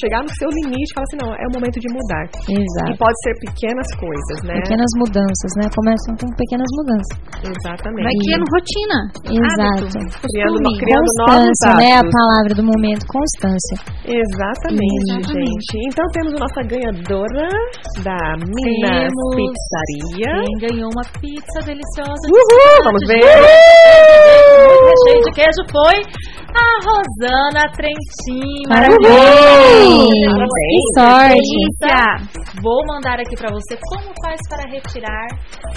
[0.03, 2.24] chegar no seu limite e falar assim, não, é o momento de mudar.
[2.51, 2.99] E Exato.
[3.01, 4.55] pode ser pequenas coisas, né?
[4.61, 5.66] Pequenas mudanças, né?
[5.71, 7.14] Começam com pequenas mudanças.
[7.47, 8.05] Exatamente.
[8.05, 8.99] Vai criando rotina.
[9.31, 9.81] Exato.
[9.81, 10.79] Hábito, Criando, costume.
[10.83, 11.91] criando novos Constância, né?
[11.95, 13.77] A palavra do momento, constância.
[14.05, 15.51] Exatamente, Exatamente.
[15.57, 15.73] gente.
[15.89, 17.47] Então temos a nossa ganhadora
[18.03, 19.37] da Minas Temos.
[19.39, 20.33] Pizzaria.
[20.43, 22.25] Quem ganhou uma pizza deliciosa.
[22.29, 23.25] Uhul, vamos ver.
[25.24, 25.96] De queijo foi
[26.51, 28.62] a Rosana Trentin.
[28.68, 30.11] Parabéns!
[30.70, 31.57] Que sorte!
[32.62, 35.26] Vou mandar aqui pra você como faz para retirar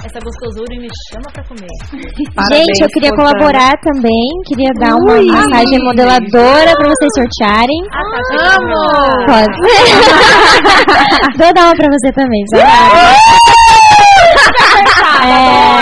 [0.04, 1.68] essa gostosura e me chama pra comer.
[2.52, 4.28] Gente, eu queria colaborar também.
[4.48, 5.28] Queria dar uma Ui.
[5.28, 7.82] massagem modeladora pra vocês sortearem.
[7.92, 8.02] Ah,
[8.36, 8.58] tá.
[9.28, 9.58] Pode.
[11.38, 12.64] Vou dar uma pra você também, sabe?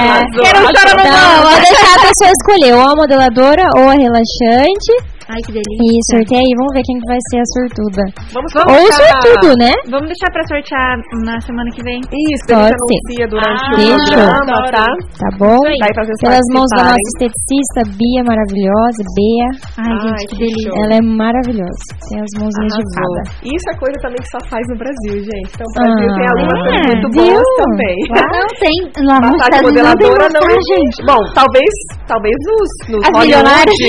[0.02, 3.94] É, Quero chorar no então, vou deixar a pessoa escolher ou a modeladora ou a
[3.94, 5.11] relaxante.
[5.32, 5.80] Ai, que delícia.
[5.80, 8.04] E sorteia aí, vamos ver quem que vai ser a sortuda.
[8.36, 9.72] Vamos Ou o colocar- sortudo, né?
[9.88, 10.92] Vamos deixar pra sortear
[11.24, 12.00] na semana que vem.
[12.04, 14.12] Isso, a gente Pode anuncia durante Ah, o deixa.
[14.12, 14.90] programa, tá?
[15.22, 15.60] Tá bom?
[15.62, 19.50] Vocês Pelas mãos da nossa esteticista, Bia maravilhosa, Bea.
[19.80, 20.70] Ai, Ai, gente, que que delícia.
[20.72, 20.84] show.
[20.84, 21.84] Ela é maravilhosa.
[22.12, 23.22] Tem as mãozinhas de fada.
[23.48, 25.50] Isso é coisa também que só faz no Brasil, gente.
[25.56, 27.32] Então o Brasil Ah, tem algumas é, coisas muito viu?
[27.32, 27.98] boas também.
[28.12, 28.78] Não tem.
[29.08, 30.82] Lá Massagem Estados não modeladora não massagem.
[30.82, 31.00] existe.
[31.08, 31.74] Bom, talvez,
[32.12, 33.80] talvez nos, nos As Hollywood, milionárias.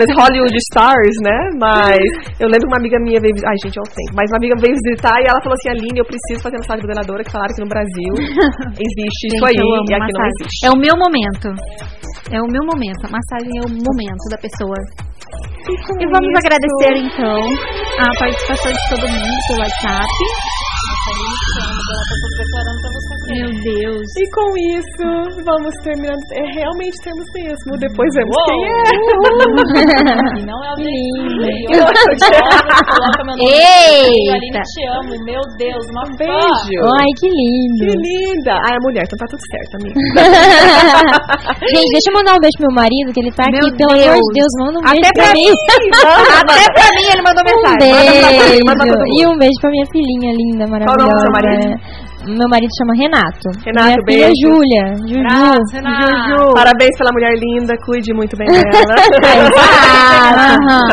[0.00, 1.38] nos Hollywood Stars, né?
[1.58, 2.02] Mas
[2.38, 4.74] eu lembro que uma amiga minha veio, ai gente, eu tenho, mas uma amiga veio
[4.78, 7.70] visitar e ela falou assim, Aline, eu preciso fazer massagem modeladora, que falaram que no
[7.70, 8.12] Brasil
[8.86, 10.38] existe isso Gente, aí eu amo e aqui não massagem.
[10.38, 10.60] existe.
[10.66, 11.48] É o meu momento.
[12.32, 13.02] É o meu momento.
[13.06, 14.78] A massagem é o momento da pessoa.
[15.68, 16.40] E vamos isso.
[16.42, 17.38] agradecer então
[18.02, 20.10] a participação de todo mundo pelo WhatsApp.
[23.32, 24.06] Meu Deus.
[24.18, 25.06] E com isso,
[25.44, 26.20] vamos terminando.
[26.32, 27.70] É, realmente temos mesmo.
[27.78, 28.44] Depois vemos Uou.
[28.46, 28.84] quem é.
[30.38, 31.46] E não é o lindo.
[32.22, 33.48] Coloca meu nome.
[33.48, 34.32] Eita.
[34.36, 35.12] Aline, te amo.
[35.24, 36.24] Meu Deus, uma Um fã.
[36.24, 36.80] beijo.
[37.00, 37.84] Ai, que lindo.
[37.88, 38.52] Que linda.
[38.62, 39.96] Ah, é mulher, então tá tudo certo, amiga.
[41.72, 43.76] Gente, deixa eu mandar um beijo pro meu marido, que ele tá Meu aqui.
[43.78, 44.20] Pelo amor Deus.
[44.20, 45.48] de Deus, manda um Até beijo pra pra mim.
[46.52, 47.90] Até pra mim ele mandou Um mensagem.
[47.92, 48.52] Manda pra beijo.
[48.52, 49.16] ele, manda pra todo mundo.
[49.16, 51.22] E um beijo pra minha filhinha linda, Qual o nome do maravilhosa.
[51.22, 52.01] seu marido?
[52.26, 53.46] Meu marido chama Renato.
[53.66, 54.46] Renato, minha filha beijo.
[54.46, 54.84] Júlia.
[55.08, 55.58] Juju.
[55.72, 56.54] Renato.
[56.54, 58.94] Parabéns pela mulher linda, cuide muito bem dela.
[59.82, 60.86] Aham.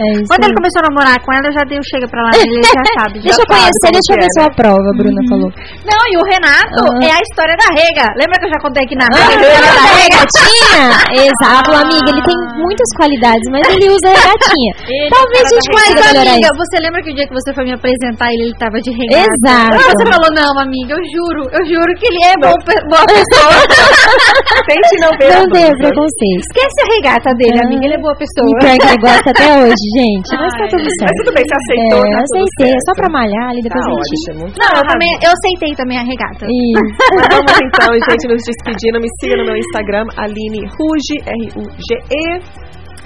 [0.00, 2.20] É isso Quando ele começou a namorar com ela, eu já dei o chega pra
[2.24, 3.20] lá, ele já sabe.
[3.24, 5.50] já Deixa eu conhecer, deixa eu ver é, sua prova, a Bruna falou.
[5.84, 7.04] Não, e o Renato Aham.
[7.04, 8.06] é a história da Rega.
[8.16, 9.44] Lembra que eu já contei aqui na Ah, Rega?
[9.44, 10.82] ele da regatinha?
[11.28, 14.72] Exato, amiga, ele tem muitas qualidades, mas ele usa regatinha.
[14.88, 16.56] Ele Talvez a é gente consiga melhorar amiga, isso.
[16.64, 19.28] você lembra que o dia que você foi me apresentar ele, ele tava de regata?
[19.28, 19.74] Exato.
[19.76, 22.54] Aí você falou, não, amiga, eu juro, eu juro que ele é bom,
[22.90, 23.54] boa pessoa.
[24.70, 25.30] Tente não ver.
[25.34, 25.82] Não blusa.
[25.82, 26.42] preconceito.
[26.46, 27.66] Esquece a regata dele, Ah.
[27.66, 28.46] amiga, ele é boa E pessoa.
[28.60, 30.28] pior que ele gosta até hoje, gente.
[30.36, 31.16] Mas tá Ai, tudo Mas certo.
[31.20, 32.00] tudo bem, você aceitou.
[32.00, 34.10] É, tá tudo aceitei, é só pra malhar ali, Tá depois a gente...
[34.10, 34.44] ótimo.
[34.60, 36.44] Não, eu também, eu aceitei também a regata.
[36.46, 36.88] Isso.
[37.16, 38.96] Mas vamos então, gente, nos despedindo.
[39.00, 42.24] Me siga no meu Instagram, Aline Ruge, R-U-G-E.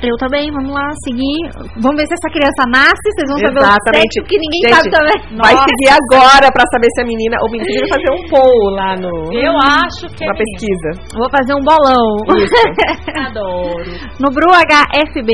[0.05, 1.39] Eu também, vamos lá, seguir.
[1.81, 3.89] Vamos ver se essa criança nasce, vocês vão saber Exatamente.
[3.89, 5.19] o sexo que ninguém Gente, sabe também.
[5.41, 8.91] Vai seguir agora pra saber se a menina ou menina vai fazer um poll lá
[8.97, 9.13] no.
[9.33, 10.43] Eu acho que é Uma menino.
[10.45, 10.91] pesquisa.
[11.17, 12.07] Vou fazer um bolão.
[13.29, 13.91] Adoro.
[14.21, 15.31] No Bru HFB.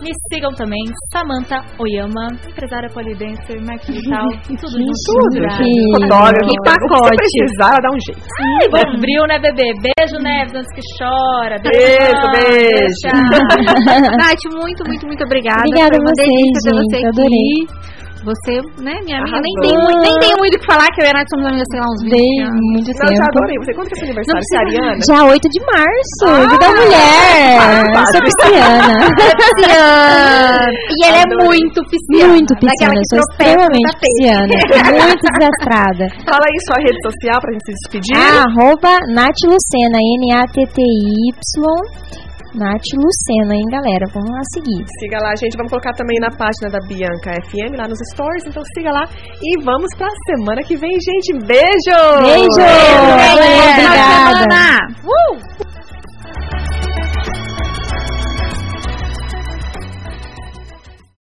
[0.00, 0.78] Me sigam também,
[1.12, 4.94] Samantha Oyama, empresária polidense, marketing digital, tudo junto.
[5.04, 5.42] Tudo.
[5.98, 6.46] Fotógrafo.
[6.46, 7.02] Que O pacote.
[7.02, 8.22] você precisar, ela dá um jeito.
[8.38, 9.68] Ai, bom bril, né, bebê?
[9.82, 11.58] Beijo, Neves, antes que chora.
[11.58, 12.94] Beijo, beijo.
[13.02, 13.18] Tchau.
[14.22, 15.66] Nath, muito, muito, muito obrigada.
[15.66, 16.30] Obrigada a vocês,
[16.62, 17.88] você gente, aqui.
[18.18, 21.06] Você, né, minha amiga, nem tem, muito, nem tem muito o que falar, que eu
[21.06, 22.60] e a Nath somos amigas, sei lá, uns 20 Dei anos.
[22.74, 23.38] muito Não, eu já tempo.
[23.38, 23.56] adorei.
[23.62, 24.42] Você quando que é seu aniversário?
[24.42, 24.98] Você é ariana?
[24.98, 27.54] Dia 8 de março, Ah, dia da mulher.
[27.88, 28.96] Eu sou pisciana.
[29.38, 30.66] Pisciana.
[30.68, 31.46] E ela é Adorei.
[31.46, 32.28] muito pisciana.
[32.34, 34.54] Muito pisciana, eu que sou extremamente pisciana.
[35.08, 36.04] Muito desastrada.
[36.26, 38.16] Fala aí sua rede social pra gente se despedir.
[38.18, 41.38] Arroba Nath Lucena, N-A-T-T-Y.
[42.54, 44.06] Nath Lucena, hein, galera?
[44.12, 44.84] Vamos lá seguir.
[45.00, 45.56] Siga lá, gente.
[45.56, 48.46] Vamos colocar também na página da Bianca FM, lá nos stories.
[48.46, 49.04] Então siga lá.
[49.42, 51.46] E vamos pra semana que vem, gente.
[51.46, 51.98] Beijo!
[52.22, 52.56] Beijo!
[52.56, 54.48] Beijo, de obrigada.
[55.04, 55.77] Uh!